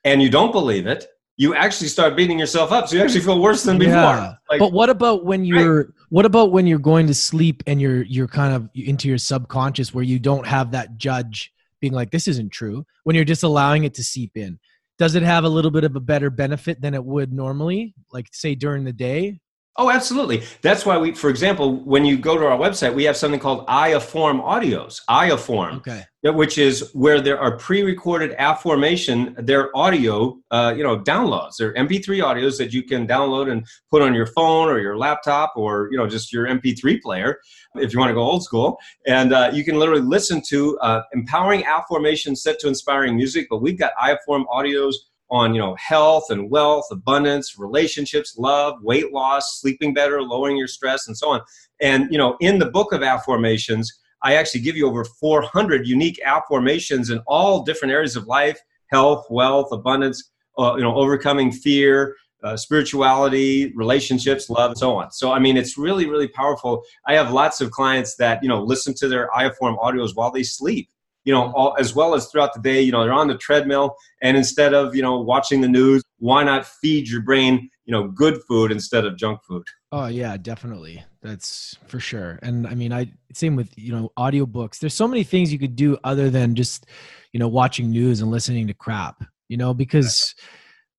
[0.03, 1.05] and you don't believe it,
[1.37, 2.87] you actually start beating yourself up.
[2.87, 3.93] So you actually feel worse than before.
[3.93, 4.33] Yeah.
[4.49, 8.03] Like, but what about when you're what about when you're going to sleep and you're
[8.03, 12.27] you're kind of into your subconscious where you don't have that judge being like this
[12.27, 14.59] isn't true when you're just allowing it to seep in?
[14.97, 17.95] Does it have a little bit of a better benefit than it would normally?
[18.11, 19.39] Like say during the day
[19.77, 20.43] Oh, absolutely.
[20.61, 23.65] That's why we, for example, when you go to our website, we have something called
[23.67, 24.99] iAfform audios.
[25.09, 26.03] iAfform, Okay.
[26.23, 31.55] which is where there are pre-recorded affirmation, their audio, uh, you know, downloads.
[31.57, 35.53] They're MP3 audios that you can download and put on your phone or your laptop
[35.55, 37.39] or you know just your MP3 player
[37.75, 38.77] if you want to go old school.
[39.07, 43.47] And uh, you can literally listen to uh, empowering afformations set to inspiring music.
[43.49, 44.95] But we've got iAfform audios
[45.31, 50.67] on you know health and wealth abundance relationships love weight loss sleeping better lowering your
[50.67, 51.41] stress and so on.
[51.81, 53.87] And you know in the book of afformations
[54.23, 58.59] i actually give you over 400 unique afformations in all different areas of life
[58.91, 65.11] health wealth abundance uh, you know overcoming fear uh, spirituality relationships love and so on.
[65.11, 66.83] So i mean it's really really powerful.
[67.05, 70.43] I have lots of clients that you know listen to their iAfform audios while they
[70.43, 70.89] sleep
[71.23, 73.95] you know, all, as well as throughout the day, you know, they're on the treadmill
[74.21, 78.07] and instead of, you know, watching the news, why not feed your brain, you know,
[78.07, 79.63] good food instead of junk food?
[79.91, 81.03] Oh yeah, definitely.
[81.21, 82.39] That's for sure.
[82.41, 84.79] And I mean, I same with, you know, audiobooks.
[84.79, 86.85] There's so many things you could do other than just,
[87.33, 90.33] you know, watching news and listening to crap, you know, because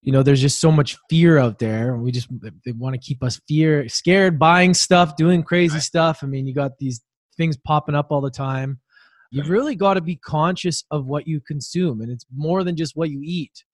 [0.02, 1.96] you know, there's just so much fear out there.
[1.96, 2.28] We just
[2.64, 5.82] they want to keep us fear scared, buying stuff, doing crazy Right.
[5.82, 6.20] stuff.
[6.22, 7.00] I mean, you got these
[7.36, 8.80] things popping up all the time.
[9.32, 12.96] You've really got to be conscious of what you consume, and it's more than just
[12.96, 13.64] what you eat.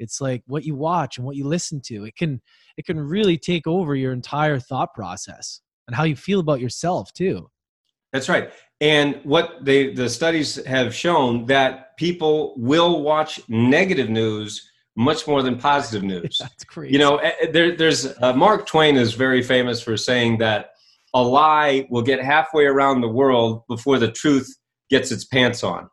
[0.00, 2.04] It's like what you watch and what you listen to.
[2.04, 2.40] It can
[2.76, 7.12] it can really take over your entire thought process and how you feel about yourself
[7.12, 7.48] too.
[8.12, 8.50] That's right.
[8.80, 15.44] And what they the studies have shown that people will watch negative news much more
[15.44, 16.38] than positive news.
[16.40, 16.92] That's crazy.
[16.92, 20.70] You know, eh, eh, there, there's uh, Mark Twain is very famous for saying that
[21.14, 24.52] a lie will get halfway around the world before the truth
[24.90, 25.88] gets its pants on.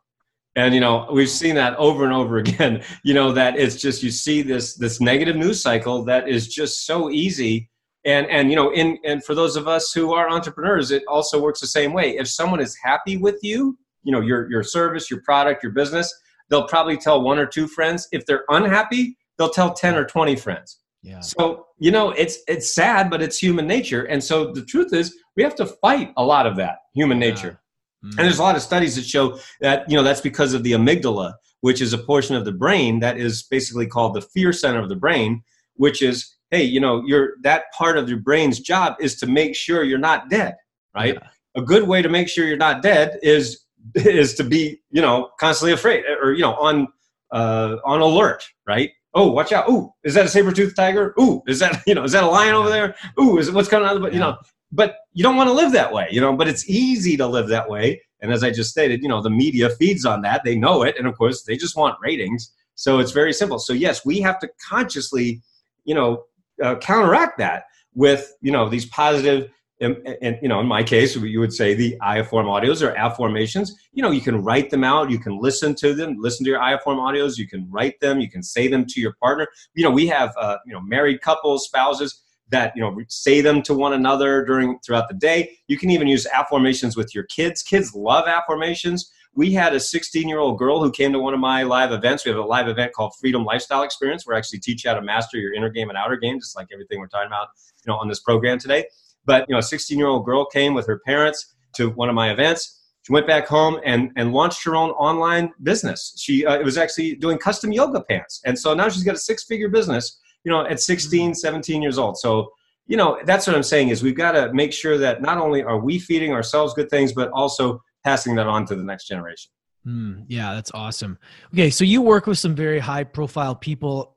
[0.56, 2.82] And you know, we've seen that over and over again.
[3.04, 6.86] You know that it's just you see this this negative news cycle that is just
[6.86, 7.70] so easy.
[8.04, 11.40] And and you know, in and for those of us who are entrepreneurs, it also
[11.40, 12.16] works the same way.
[12.16, 16.12] If someone is happy with you, you know, your your service, your product, your business,
[16.48, 18.08] they'll probably tell one or two friends.
[18.12, 20.80] If they're unhappy, they'll tell 10 or 20 friends.
[21.02, 21.20] yeah.
[21.20, 24.04] So, you know, it's it's sad, but it's human nature.
[24.04, 27.60] And so the truth is we have to fight a lot of that human nature.
[28.06, 28.10] Mm.
[28.10, 30.72] And there's a lot of studies that show that, you know, that's because of the
[30.72, 34.80] amygdala, which is a portion of the brain that is basically called the fear center
[34.80, 35.42] of the brain,
[35.74, 39.54] which is, hey, you know, your that part of your brain's job is to make
[39.54, 40.56] sure you're not dead,
[40.94, 41.14] right?
[41.14, 41.28] Yeah.
[41.56, 43.64] A good way to make sure you're not dead is
[43.94, 46.88] is to be, you know, constantly afraid or you know, on
[47.32, 48.90] uh on alert, right?
[49.16, 49.66] Oh, watch out.
[49.70, 51.14] Ooh, is that a saber-toothed tiger?
[51.18, 52.94] Ooh, is that, you know, is that a lion over there?
[53.18, 54.36] Ooh, is it what's coming out of the, you know,
[54.72, 57.48] but you don't want to live that way, you know, but it's easy to live
[57.48, 58.02] that way.
[58.20, 60.42] And as I just stated, you know, the media feeds on that.
[60.44, 60.96] They know it.
[60.98, 62.52] And of course, they just want ratings.
[62.74, 63.58] So it's very simple.
[63.58, 65.42] So, yes, we have to consciously,
[65.84, 66.24] you know,
[66.62, 69.50] uh, counteract that with, you know, these positive,
[69.80, 73.70] and, and, you know, in my case, you would say the iAfform audios or afformations.
[73.92, 76.60] You know, you can write them out, you can listen to them, listen to your
[76.60, 79.46] iAfform audios, you can write them, you can say them to your partner.
[79.74, 83.62] You know, we have, uh, you know, married couples, spouses that you know say them
[83.62, 85.58] to one another during throughout the day.
[85.68, 87.62] You can even use afformations with your kids.
[87.62, 89.06] Kids love afformations.
[89.34, 92.24] We had a 16 year old girl who came to one of my live events.
[92.24, 94.96] We have a live event called freedom lifestyle experience where I actually teach you how
[94.96, 97.48] to master your inner game and outer game just like everything we're talking about
[97.84, 98.86] you know on this program today.
[99.24, 102.14] But you know a 16 year old girl came with her parents to one of
[102.14, 102.84] my events.
[103.02, 106.12] She went back home and, and launched her own online business.
[106.16, 108.40] She uh, it was actually doing custom yoga pants.
[108.44, 111.98] And so now she's got a six figure business you know at 16 17 years
[111.98, 112.50] old so
[112.86, 115.62] you know that's what i'm saying is we've got to make sure that not only
[115.62, 119.50] are we feeding ourselves good things but also passing that on to the next generation
[119.86, 121.18] Mm, yeah, that's awesome.
[121.54, 124.16] Okay, so you work with some very high profile people.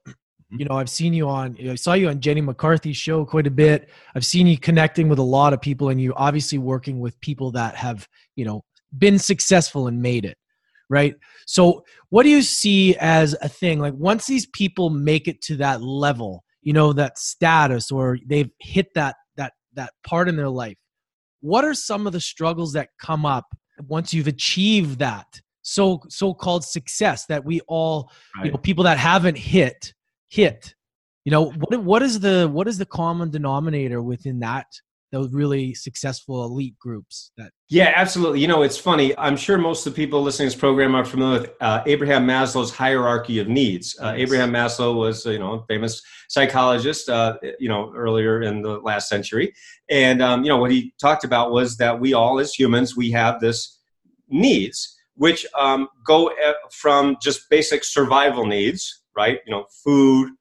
[0.49, 3.51] You know, I've seen you on, I saw you on Jenny McCarthy's show quite a
[3.51, 3.89] bit.
[4.15, 7.51] I've seen you connecting with a lot of people, and you obviously working with people
[7.51, 8.63] that have, you know,
[8.97, 10.37] been successful and made it,
[10.89, 11.13] right?
[11.51, 13.79] So, what do you see as a thing?
[13.79, 18.51] Like, once these people make it to that level, you know, that status, or they've
[18.59, 20.77] hit that that that part in their life,
[21.41, 23.45] what are some of the struggles that come up
[23.88, 25.25] once you've achieved that
[25.63, 28.12] so so-called success that we all
[28.43, 29.93] you know people that haven't hit
[30.29, 30.75] hit
[31.25, 34.67] you know what what is the what is the common denominator within that
[35.12, 38.41] those really successful elite groups that Yeah, absolutely.
[38.41, 39.17] You know, it's funny.
[39.17, 42.28] I'm sure most of the people listening to this program are familiar with uh, Abraham
[42.28, 43.98] Maslow's hierarchy of needs.
[44.00, 44.28] Uh, Yes.
[44.28, 49.10] Abraham Maslow was, you know, a famous psychologist, uh, you know, earlier in the last
[49.10, 49.53] century.
[49.89, 53.12] And, um, you know, what he talked about was that we all, as humans, we
[53.12, 53.80] have this
[54.30, 59.39] needs, which um, go uh, from just basic survival needs, right?
[59.45, 60.32] You know, food,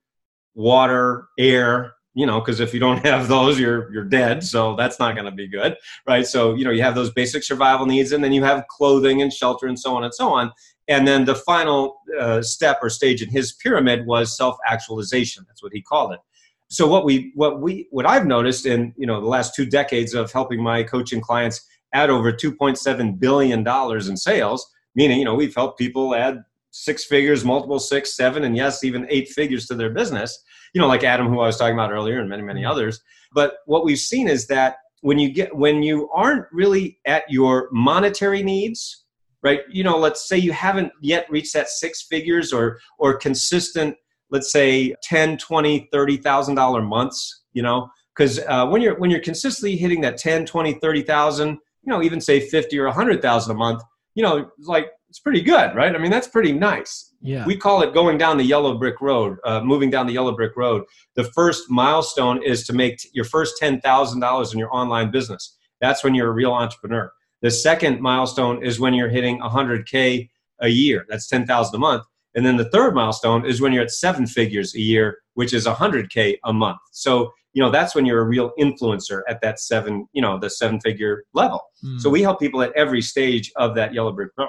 [0.55, 4.43] water, air, you know, because if you don't have those, you're you're dead.
[4.43, 6.27] So that's not going to be good, right?
[6.27, 9.33] So you know, you have those basic survival needs, and then you have clothing and
[9.33, 10.51] shelter and so on and so on.
[10.89, 15.45] And then the final uh, step or stage in his pyramid was self-actualization.
[15.47, 16.21] That's what he called it.
[16.69, 20.13] So what we what we what I've noticed in you know the last two decades
[20.13, 21.65] of helping my coaching clients
[21.95, 26.43] add over 2.7 billion dollars in sales, meaning you know we've helped people add
[26.85, 30.43] six figures, multiple six, seven, and yes, even eight figures to their business.
[30.75, 32.71] You know, like Adam, who I was talking about earlier, and many many mm-hmm.
[32.71, 33.01] others.
[33.33, 37.69] But what we've seen is that when you get when you aren't really at your
[37.73, 39.05] monetary needs
[39.43, 43.95] right you know let's say you haven't yet reached that six figures or or consistent
[44.31, 49.11] let's say 10 20 30 thousand dollar months you know because uh, when you're when
[49.11, 53.23] you're consistently hitting that 10 20 30 thousand you know even say 50 or 100
[53.23, 53.83] thousand a month
[54.15, 57.83] you know like it's pretty good right i mean that's pretty nice yeah we call
[57.83, 60.85] it going down the yellow brick road uh, moving down the yellow brick road
[61.17, 66.05] the first milestone is to make t- your first $10000 in your online business that's
[66.05, 70.29] when you're a real entrepreneur the second milestone is when you're hitting 100K
[70.61, 71.07] a year.
[71.09, 72.05] That's 10,000 a month.
[72.35, 75.67] And then the third milestone is when you're at seven figures a year, which is
[75.67, 76.79] 100K a month.
[76.93, 80.51] So, you know, that's when you're a real influencer at that seven, you know, the
[80.51, 81.63] seven figure level.
[81.85, 82.01] Mm.
[82.01, 84.49] So we help people at every stage of that yellow brick road.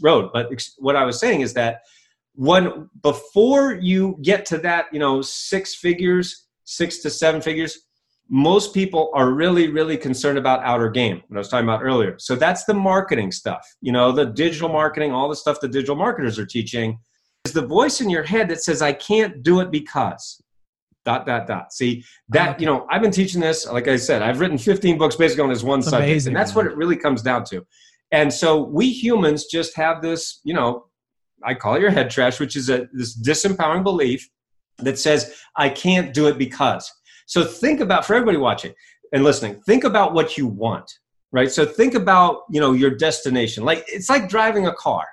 [0.00, 1.82] But what I was saying is that
[2.34, 7.78] when before you get to that, you know, six figures, six to seven figures,
[8.30, 12.14] most people are really really concerned about outer game what i was talking about earlier.
[12.18, 15.96] So that's the marketing stuff you know the digital marketing all the stuff the digital
[15.96, 16.98] marketers are teaching
[17.44, 20.40] is the voice in your head that says i can't do it because
[21.04, 21.72] dot dot dot.
[21.72, 25.16] See that you know i've been teaching this like i said i've written 15 books
[25.16, 26.64] basically on this one subject amazing, and that's man.
[26.64, 27.66] what it really comes down to
[28.12, 30.86] and so we humans just have this you know
[31.44, 34.28] i call it your head trash which is a this disempowering belief
[34.78, 36.90] that says i can't do it because
[37.26, 38.74] so think about for everybody watching
[39.12, 40.98] and listening, think about what you want,
[41.32, 41.50] right?
[41.50, 43.64] So think about, you know, your destination.
[43.64, 45.06] Like it's like driving a car,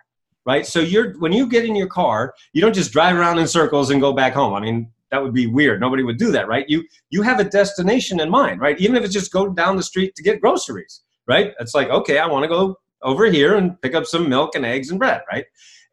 [0.46, 0.66] right?
[0.66, 3.90] So you're when you get in your car, you don't just drive around in circles
[3.90, 4.54] and go back home.
[4.54, 5.80] I mean, that would be weird.
[5.80, 6.66] Nobody would do that, right?
[6.68, 8.80] You you have a destination in mind, right?
[8.80, 11.54] Even if it's just go down the street to get groceries, right?
[11.60, 14.66] It's like, okay, I want to go over here and pick up some milk and
[14.66, 15.46] eggs and bread, right?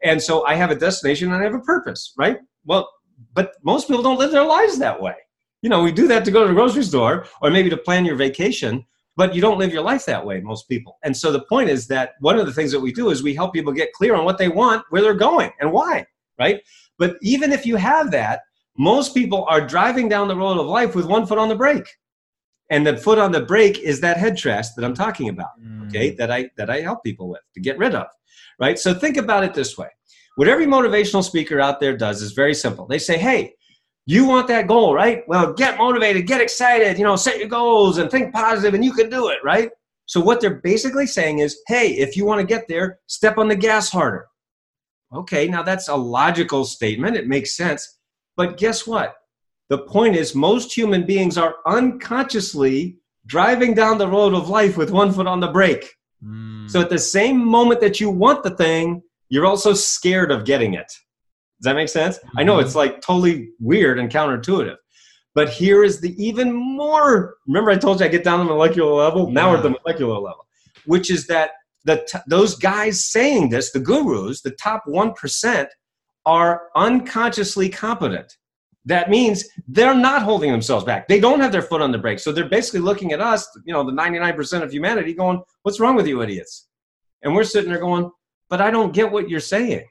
[0.03, 2.39] And so I have a destination and I have a purpose, right?
[2.65, 2.89] Well,
[3.33, 5.15] but most people don't live their lives that way
[5.65, 8.05] you know, we do that to go to the grocery store or maybe to plan
[8.05, 8.85] your vacation,
[9.17, 10.99] but you don't live your life that way, most people.
[11.03, 13.35] And so the point is that one of the things that we do is we
[13.35, 16.05] help people get clear on what they want, where they're going, and why,
[16.39, 16.61] right?
[16.99, 18.43] But even if you have that,
[18.77, 21.89] most people are driving down the road of life with one foot on the brake.
[22.71, 25.87] And the foot on the brake is that head trash that I'm talking about, mm.
[25.89, 28.07] okay, that I that I help people with to get rid of.
[28.59, 28.79] Right?
[28.79, 29.89] So think about it this way.
[30.37, 32.87] What every motivational speaker out there does is very simple.
[32.87, 33.55] They say, hey,
[34.07, 35.23] you want that goal, right?
[35.29, 38.93] Well, get motivated, get excited, you know, set your goals and think positive and you
[38.93, 39.71] can do it, right?
[40.07, 43.49] So what they're basically saying is, hey, if you want to get there, step on
[43.49, 44.27] the gas harder.
[45.15, 47.17] Okay, now that's a logical statement.
[47.17, 47.99] It makes sense.
[48.37, 49.15] But guess what?
[49.71, 54.91] The point is, most human beings are unconsciously driving down the road of life with
[54.91, 55.91] one foot on the brake.
[56.23, 56.71] Mm.
[56.71, 60.75] So at the same moment that you want the thing, you're also scared of getting
[60.75, 60.87] it.
[61.61, 62.19] Does that make sense?
[62.19, 62.39] Mm-hmm.
[62.39, 62.79] I know it's mm-hmm.
[62.79, 64.77] like totally weird and counterintuitive.
[65.35, 67.37] But here is the even more.
[67.49, 69.27] Remember, I told you I get down to the molecular level.
[69.27, 69.33] Yeah.
[69.33, 70.47] Now we're at the molecular level,
[70.85, 71.53] which is that
[71.85, 75.69] the t- those guys saying this, the gurus, the top one percent,
[76.25, 78.37] are unconsciously competent.
[78.87, 81.09] That means they're not holding themselves back.
[81.09, 82.19] They don't have their foot on the brake.
[82.19, 85.97] So they're basically looking at us, you know, the 99% of humanity, going, "What's wrong
[85.97, 86.69] with you, idiots?"
[87.23, 88.11] And we're sitting there going,
[88.51, 89.87] "But I don't get what you're saying."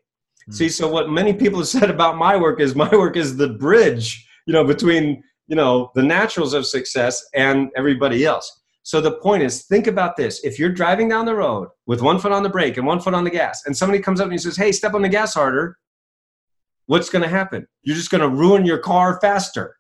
[0.49, 0.53] Mm.
[0.53, 3.49] See, so what many people have said about my work is my work is the
[3.49, 8.61] bridge, you know, between, you know, the naturals of success and everybody else.
[8.83, 10.43] So the point is, think about this.
[10.43, 13.13] If you're driving down the road with one foot on the brake and one foot
[13.13, 15.77] on the gas, and somebody comes up and says, Hey, step on the gas harder,
[16.85, 17.67] what's going to happen?
[17.83, 19.77] You're just going to ruin your car faster.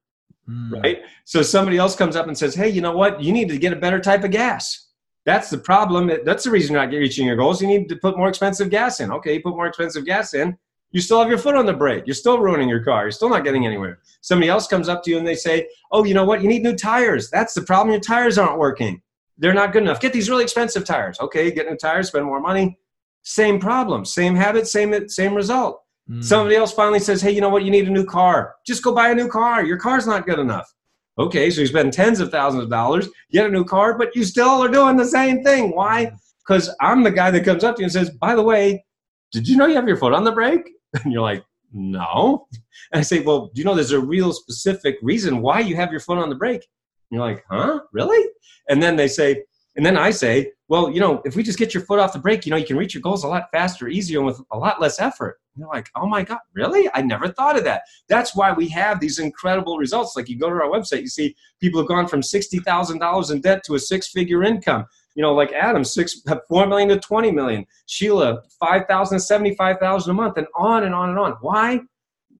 [0.49, 0.83] Mm.
[0.83, 1.01] Right?
[1.23, 3.21] So somebody else comes up and says, Hey, you know what?
[3.21, 4.89] You need to get a better type of gas.
[5.25, 6.11] That's the problem.
[6.25, 7.61] That's the reason you're not reaching your goals.
[7.61, 9.09] You need to put more expensive gas in.
[9.11, 10.57] Okay, you put more expensive gas in.
[10.91, 12.03] You still have your foot on the brake.
[12.05, 13.03] You're still ruining your car.
[13.03, 13.99] You're still not getting anywhere.
[14.21, 16.41] Somebody else comes up to you and they say, Oh, you know what?
[16.41, 17.29] You need new tires.
[17.29, 17.91] That's the problem.
[17.93, 19.01] Your tires aren't working.
[19.37, 19.99] They're not good enough.
[19.99, 21.19] Get these really expensive tires.
[21.19, 22.77] Okay, get new tires, spend more money.
[23.23, 25.82] Same problem, same habit, same, same result.
[26.09, 26.23] Mm.
[26.23, 27.63] Somebody else finally says, Hey, you know what?
[27.63, 28.55] You need a new car.
[28.65, 29.63] Just go buy a new car.
[29.63, 30.71] Your car's not good enough.
[31.17, 34.23] Okay, so you spend tens of thousands of dollars, get a new car, but you
[34.23, 35.75] still are doing the same thing.
[35.75, 36.11] Why?
[36.45, 38.83] Because I'm the guy that comes up to you and says, by the way,
[39.31, 40.69] did you know you have your foot on the brake?
[41.03, 42.45] And you're like, no.
[42.91, 45.89] And I say, well, do you know there's a real specific reason why you have
[45.89, 46.67] your foot on the brake?
[47.09, 47.79] And you're like, huh?
[47.91, 48.29] Really?
[48.69, 49.43] And then they say,
[49.75, 52.19] and then I say, well, you know, if we just get your foot off the
[52.19, 54.57] brake, you know, you can reach your goals a lot faster, easier, and with a
[54.57, 55.39] lot less effort.
[55.55, 56.89] And they're like, oh my God, really?
[56.93, 57.83] I never thought of that.
[58.09, 60.15] That's why we have these incredible results.
[60.15, 63.63] Like you go to our website, you see people have gone from $60,000 in debt
[63.65, 64.85] to a six figure income.
[65.15, 67.65] You know, like Adam, six, four million to 20 million.
[67.85, 71.33] Sheila, 5,000 to 75,000 a month, and on and on and on.
[71.41, 71.81] Why?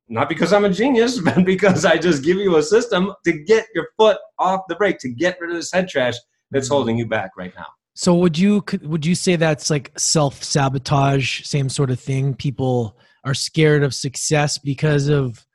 [0.10, 3.68] Not because I'm a genius, but because I just give you a system to get
[3.76, 6.16] your foot off the brake, to get rid of this head trash
[6.50, 6.74] that's Mm-hmm.
[6.74, 7.68] holding you back right now.
[7.96, 12.34] So would you would you say that's like self sabotage, same sort of thing?
[12.34, 15.46] People are scared of success because of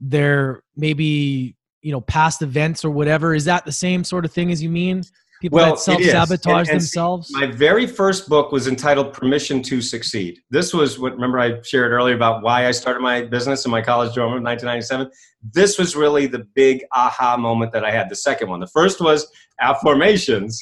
[0.00, 3.34] their maybe you know past events or whatever.
[3.34, 5.02] Is that the same sort of thing as you mean?
[5.40, 7.30] People Well, that self sabotage And- and see, themselves.
[7.32, 10.38] My very first book was entitled Permission to Succeed.
[10.50, 13.82] This was what, remember, I shared earlier about why I started my business in my
[13.82, 15.10] college dorm in 1997.
[15.52, 18.08] This was really the big aha moment that I had.
[18.08, 18.60] The second one.
[18.60, 20.56] The first was afformations.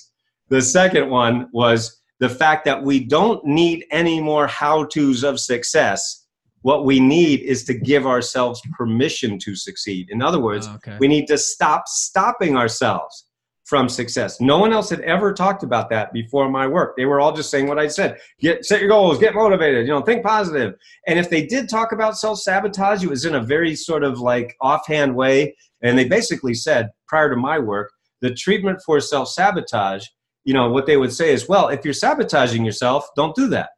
[0.53, 5.41] The second one was the fact that we don't need any more how to's of
[5.41, 6.27] success.
[6.61, 10.11] What we need is to give ourselves permission to succeed.
[10.11, 10.99] In other words, Oh, okay.
[11.01, 13.29] we need to stop stopping ourselves
[13.65, 14.43] from success.
[14.43, 16.99] No one else had ever talked about that before my work.
[16.99, 18.19] They were all just saying what I said.
[18.39, 20.75] Get set your goals, get motivated, you know, think positive.
[21.07, 24.55] And if they did talk about self-sabotage, it was in a very sort of like
[24.61, 25.57] offhand way.
[25.81, 27.91] And they basically said, prior to my work,
[28.21, 30.05] the treatment for self-sabotage,
[30.45, 33.71] you know, what they would say is, well, if you're sabotaging yourself, don't do that.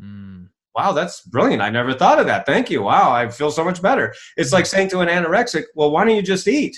[0.00, 0.48] Mm.
[0.74, 1.62] Wow, that's brilliant.
[1.62, 2.46] I never thought of that.
[2.46, 2.82] Thank you.
[2.82, 4.14] Wow, I feel so much better.
[4.36, 6.76] It's like saying to an anorexic, well, why don't you just eat?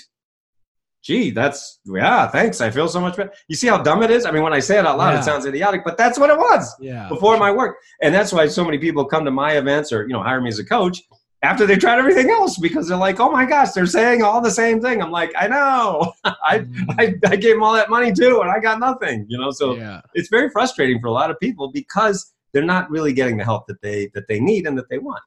[1.03, 2.61] Gee, that's, yeah, thanks.
[2.61, 3.31] I feel so much better.
[3.47, 4.25] You see how dumb it is?
[4.25, 5.19] I mean, when I say it out loud, Yeah.
[5.19, 7.07] it sounds idiotic, but that's what it was Yeah.
[7.09, 7.77] before my work.
[8.01, 10.49] And that's why so many people come to my events or, you know, hire me
[10.49, 11.01] as a coach
[11.43, 14.51] after they tried everything else because they're like, oh my gosh, they're saying all the
[14.51, 15.01] same thing.
[15.01, 16.13] I'm like, I know.
[16.23, 16.85] I, Mm.
[16.99, 19.49] I, I gave them all that money too, and I got nothing, you know?
[19.51, 20.01] So yeah.
[20.13, 23.65] it's very frustrating for a lot of people because they're not really getting the help
[23.67, 25.23] that they that they need and that they want.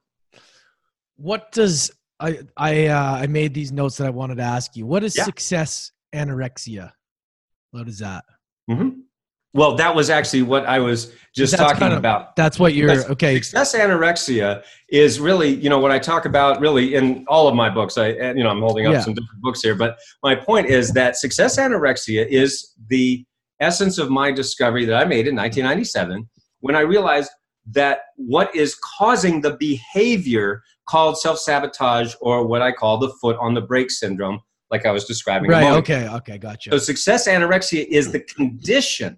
[1.17, 4.85] What does I I uh, I made these notes that I wanted to ask you.
[4.85, 5.23] What is Yeah.
[5.23, 6.91] success anorexia?
[7.71, 8.23] What is that?
[8.69, 8.89] hmm
[9.55, 12.35] Well, that was actually what I was just That's talking kind of- about.
[12.35, 13.39] That's what you're Because okay.
[13.41, 17.69] Success anorexia is really, you know, what I talk about really in all of my
[17.69, 17.97] books.
[17.97, 18.99] I, you know, I'm holding up Yeah.
[18.99, 23.25] some different books here, but my point is that success anorexia is the
[23.61, 26.27] essence of my discovery that I made in 1997
[26.59, 27.31] when I realized
[27.71, 33.37] that what is causing the behavior called self sabotage or what I call the foot
[33.39, 35.49] on the brake syndrome, like I was describing.
[35.49, 35.71] Right.
[35.77, 36.07] Okay.
[36.09, 36.37] Okay.
[36.37, 36.71] Gotcha.
[36.71, 39.17] so success anorexia is the condition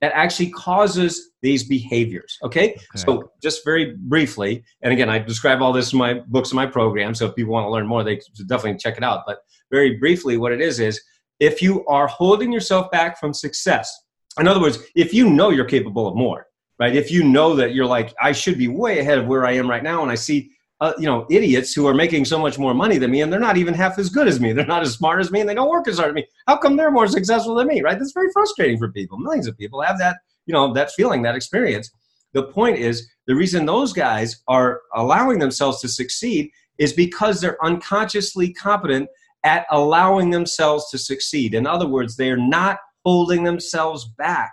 [0.00, 2.38] that actually causes these behaviors.
[2.42, 2.78] Okay?
[2.94, 6.66] So just very briefly, and again, I describe all this in my books and my
[6.66, 7.14] program.
[7.14, 9.24] So if people want to learn more, they should definitely check it out.
[9.26, 9.38] But
[9.70, 11.00] very briefly, what it is is
[11.40, 13.92] if you are holding yourself back from success,
[14.38, 16.46] in other words, if you know you're capable of more,
[16.78, 16.94] right?
[16.94, 19.68] If you know that you're like, I should be way ahead of where I am
[19.68, 22.72] right now, and I see uh, you know, idiots who are making so much more
[22.72, 24.52] money than me, and they're not even half as good as me.
[24.58, 26.26] They're not as smart as me, and they don't work as hard as me.
[26.46, 27.82] How come they're more successful than me?
[27.82, 27.98] Right?
[27.98, 29.18] That's very frustrating for people.
[29.18, 31.90] Millions of people have that, you know, that feeling, that experience.
[32.32, 37.62] The point is, the reason those guys are allowing themselves to succeed is because they're
[37.64, 39.08] unconsciously competent
[39.44, 41.54] at allowing themselves to succeed.
[41.54, 44.52] In other words, they are not holding themselves back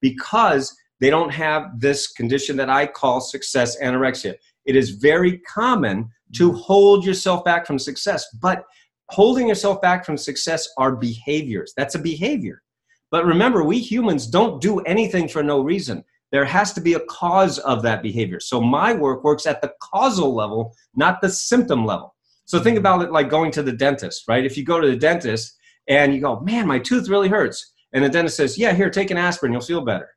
[0.00, 4.34] because they don't have this condition that I call success anorexia.
[4.66, 6.60] It is very common to mm.
[6.60, 8.64] hold yourself back from success, but
[9.10, 11.72] holding yourself back from success are behaviors.
[11.76, 12.62] That's a behavior.
[13.10, 16.04] But remember, we humans don't do anything for no reason.
[16.32, 18.40] There has to be a cause of that behavior.
[18.40, 22.14] So my work works at the causal level, not the symptom level.
[22.46, 22.80] So think mm.
[22.80, 24.44] about it like going to the dentist, right?
[24.44, 25.56] If you go to the dentist
[25.88, 27.72] and you go, man, my tooth really hurts.
[27.92, 30.08] And the dentist says, yeah, here, take an aspirin, you'll feel better.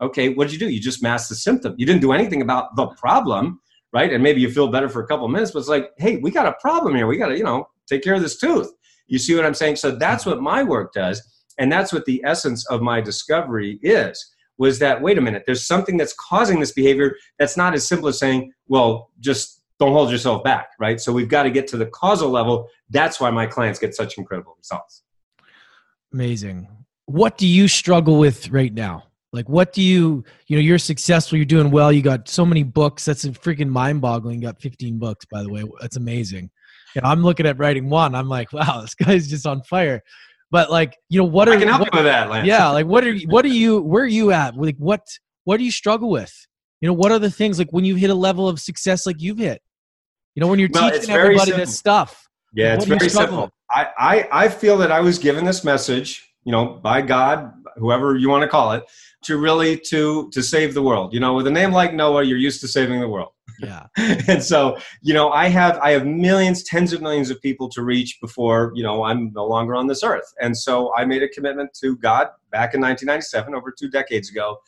[0.00, 0.72] Okay, what did you do?
[0.72, 1.74] You just masked the symptom.
[1.76, 3.60] You didn't do anything about the problem,
[3.92, 4.12] right?
[4.12, 6.46] And maybe you feel better for a couple minutes, but it's like, hey, we got
[6.46, 7.06] a problem here.
[7.06, 8.72] We got to, you know, take care of this tooth.
[9.06, 9.76] You see what I'm saying?
[9.76, 11.22] So that's what my work does.
[11.58, 15.66] And that's what the essence of my discovery is was that, wait a minute, there's
[15.66, 20.10] something that's causing this behavior that's not as simple as saying, well, just don't hold
[20.10, 21.00] yourself back, right?
[21.00, 22.68] So we've got to get to the causal level.
[22.90, 25.02] That's why my clients get such incredible results.
[26.12, 26.68] Amazing.
[27.06, 29.04] What do you struggle with right now?
[29.32, 32.62] Like, what do you, you know, you're successful, you're doing well, you got so many
[32.62, 33.04] books.
[33.06, 34.40] That's freaking mind boggling.
[34.40, 35.64] Got 15 books, by the way.
[35.80, 36.50] That's amazing.
[36.94, 38.14] You know, I'm looking at writing one.
[38.14, 40.02] I'm like, wow, this guy's just on fire.
[40.50, 42.46] But like, you know, what are I can help what, you with that, Lance.
[42.46, 44.54] yeah, like what are you, what are you, where are you at?
[44.54, 45.00] Like, what,
[45.44, 46.32] what do you struggle with?
[46.82, 49.16] You know, what are the things like when you hit a level of success like
[49.18, 49.62] you've hit?
[50.34, 52.28] You know, when you're Well, teaching everybody this stuff.
[52.52, 53.50] Yeah, it's you very simple.
[53.70, 58.16] I, I, I feel that I was given this message, you know, by God, whoever
[58.16, 58.84] you want to call it,
[59.22, 61.12] to really to to save the world.
[61.12, 63.30] You know, with a name like Noah, you're used to saving the world.
[63.60, 63.86] Yeah.
[63.96, 67.82] and so, you know, I have I have millions, tens of millions of people to
[67.82, 70.32] reach before, you know, I'm no longer on this earth.
[70.40, 74.58] And so I made a commitment to God back in 1997, over two decades ago.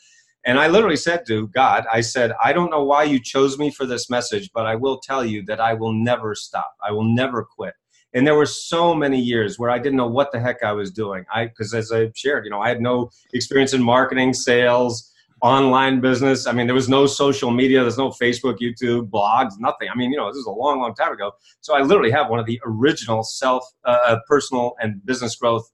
[0.47, 3.71] And I literally said to God, I said, I don't know why you chose me
[3.71, 6.75] for this message, but I will tell you that I will never stop.
[6.87, 7.75] I will never quit.
[8.15, 10.91] And there were so many years where I didn't know what the heck I was
[10.91, 11.25] doing.
[11.33, 15.13] I because as I shared, you know, I had no experience in marketing, sales,
[15.43, 16.47] online business.
[16.47, 19.89] I mean, there was no social media, there's no Facebook, YouTube, blogs, nothing.
[19.91, 21.33] I mean, you know, this is a long, long time ago.
[21.61, 25.71] So I literally have one of the original self, uh, personal, and business growth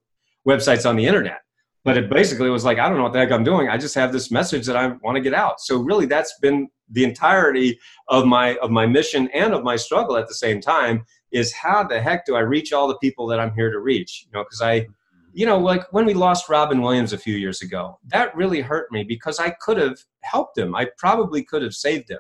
[0.49, 1.43] websites on the internet.
[1.84, 3.68] But it basically was like, I don't know what the heck I'm doing.
[3.68, 5.61] I just have this message that I want to get out.
[5.61, 7.78] So really, that's been the entirety
[8.09, 11.05] of my of my mission and of my struggle at the same time.
[11.32, 14.26] Is how the heck do I reach all the people that I'm here to reach?
[14.26, 14.86] You know, because I
[15.32, 18.90] you know, like when we lost Robin Williams a few years ago, that really hurt
[18.90, 20.74] me because I could have helped him.
[20.74, 22.18] I probably could have saved him.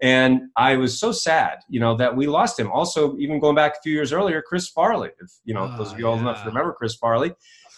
[0.00, 2.70] And I was so sad, you know, that we lost him.
[2.70, 5.92] Also, even going back a few years earlier, Chris Farley, if, you know, Oh, those
[5.92, 7.32] of you old enough to remember Chris Farley,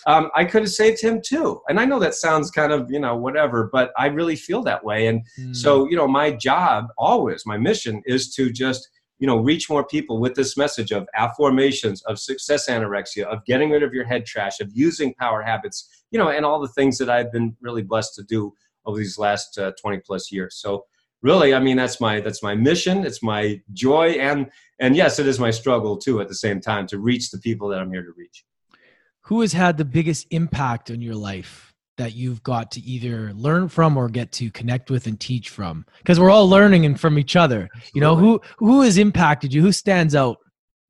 [0.07, 1.61] um, I could have saved him too.
[1.69, 4.85] And I know that sounds kind of, you know, whatever, but I really feel that
[4.85, 5.07] way.
[5.07, 5.57] And Mm.
[5.57, 8.89] so, you know, my job always, my mission is to just,
[9.21, 13.71] you know, reach more people with this message of afformations, of success anorexia, of getting
[13.71, 16.97] rid of your head trash, of using power habits, you know, and all the things
[16.99, 18.55] that I've been really blessed to do
[18.87, 20.57] over these last uh, 20 plus years.
[20.57, 20.87] So
[21.21, 23.05] really, I mean, that's my, that's my mission.
[23.05, 24.13] It's my joy.
[24.13, 27.39] And, and yes, it is my struggle too, at the same time to reach the
[27.39, 28.47] people that I'm here to reach.
[29.25, 31.70] who has had the biggest impact on your life
[32.01, 35.85] that you've got to either learn from or get to connect with and teach from
[35.99, 39.61] because we're all learning and from each other you know who who has impacted you
[39.61, 40.39] who stands out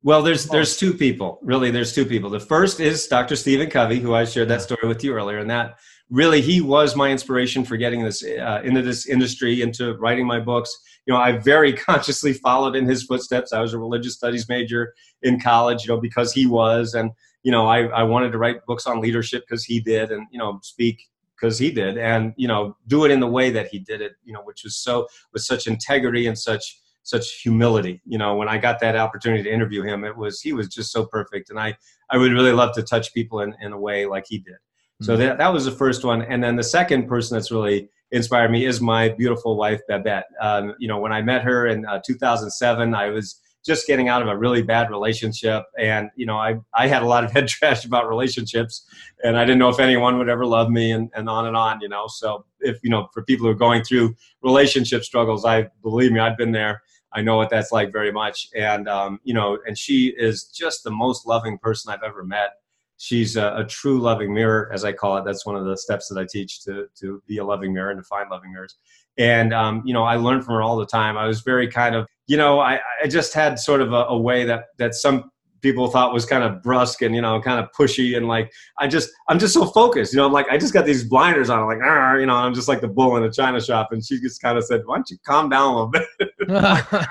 [0.03, 1.39] Well, there's there's two people.
[1.43, 2.31] Really, there's two people.
[2.31, 3.37] The first is Dr.
[3.37, 5.79] Stephen Covey, who I shared that story with you earlier, and that
[6.11, 10.41] really he was my inspiration for getting this uh, into this industry, into writing my
[10.41, 10.77] books.
[11.07, 13.53] You know, I very consciously followed in his footsteps.
[13.53, 17.11] I was a religious studies major in college, you know, because he was, and
[17.43, 20.39] you know, I I wanted to write books on leadership because he did, and you
[20.39, 21.09] know, speak
[21.41, 24.13] because he did, and you know, do it in the way that he did it,
[24.25, 28.03] you know, which was so with such integrity and such such humility.
[28.05, 30.93] You know, when I got that opportunity to interview him, it was he was just
[30.93, 31.77] so perfect, and I
[32.11, 34.57] I would really love to touch people in, in a way like he did.
[35.03, 38.51] So that that was the first one, and then the second person that's really inspired
[38.51, 40.27] me is my beautiful wife Babette.
[40.41, 44.21] Um, you know, when I met her in uh, 2007, I was just getting out
[44.21, 47.49] of a really bad relationship, and you know, I I had a lot of head
[47.49, 48.87] trash about relationships,
[49.25, 51.81] and I didn't know if anyone would ever love me, and, and on and on.
[51.81, 55.69] You know, so if you know, for people who are going through relationship struggles, I
[55.83, 56.83] believe me, I've been there.
[57.13, 58.49] I know what that's like very much.
[58.55, 62.60] And, um, you know, and she is just the most loving person I've ever met.
[63.01, 65.25] She's a, a, true loving mirror, as I call it.
[65.25, 67.99] That's one of the steps that I teach to, to be a loving mirror and
[67.99, 68.77] to find loving mirrors.
[69.17, 71.17] And, um, you know, I learned from her all the time.
[71.17, 74.19] I was very kind of, you know, I, I just had sort of a, a
[74.19, 75.31] way that, that some
[75.63, 78.89] people thought was kind of brusque and you know kind of pushy and like I
[78.89, 81.59] just I'm just so focused you know I'm like I just got these blinders on
[81.59, 84.19] I'm like you know I'm just like the bull in a china shop and she
[84.21, 86.31] just kind of said why don't you calm down a little bit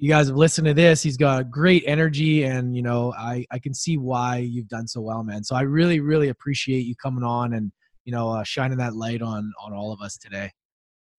[0.00, 1.02] you guys have listened to this.
[1.02, 5.02] He's got great energy, and you know, I I can see why you've done so
[5.02, 5.44] well, man.
[5.44, 7.70] So I really really appreciate you coming on and
[8.06, 10.50] you know uh, shining that light on on all of us today.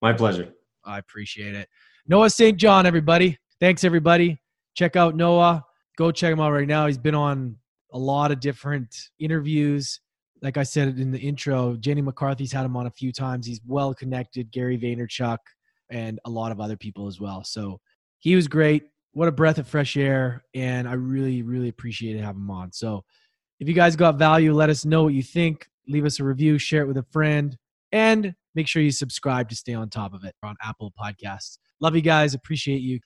[0.01, 0.51] My pleasure.
[0.83, 1.69] I appreciate it.
[2.07, 2.57] Noah St.
[2.57, 3.37] John, everybody.
[3.59, 4.41] Thanks, everybody.
[4.73, 5.63] Check out Noah.
[5.95, 6.87] Go check him out right now.
[6.87, 7.55] He's been on
[7.93, 9.99] a lot of different interviews.
[10.41, 13.45] like I said in the intro, Jenny McCarthy's had him on a few times.
[13.45, 15.37] He's well connected, Gary Vaynerchuk,
[15.91, 17.43] and a lot of other people as well.
[17.43, 17.79] So
[18.21, 18.83] he was great.
[19.13, 20.45] What a breath of fresh air.
[20.55, 22.71] And I really, really appreciated having him on.
[22.71, 23.03] So
[23.59, 25.67] if you guys got value, let us know what you think.
[25.87, 27.57] Leave us a review, share it with a friend,
[27.91, 31.57] and make sure you subscribe to stay on top of it on Apple Podcasts.
[31.81, 32.33] Love you guys.
[32.33, 32.99] Appreciate you.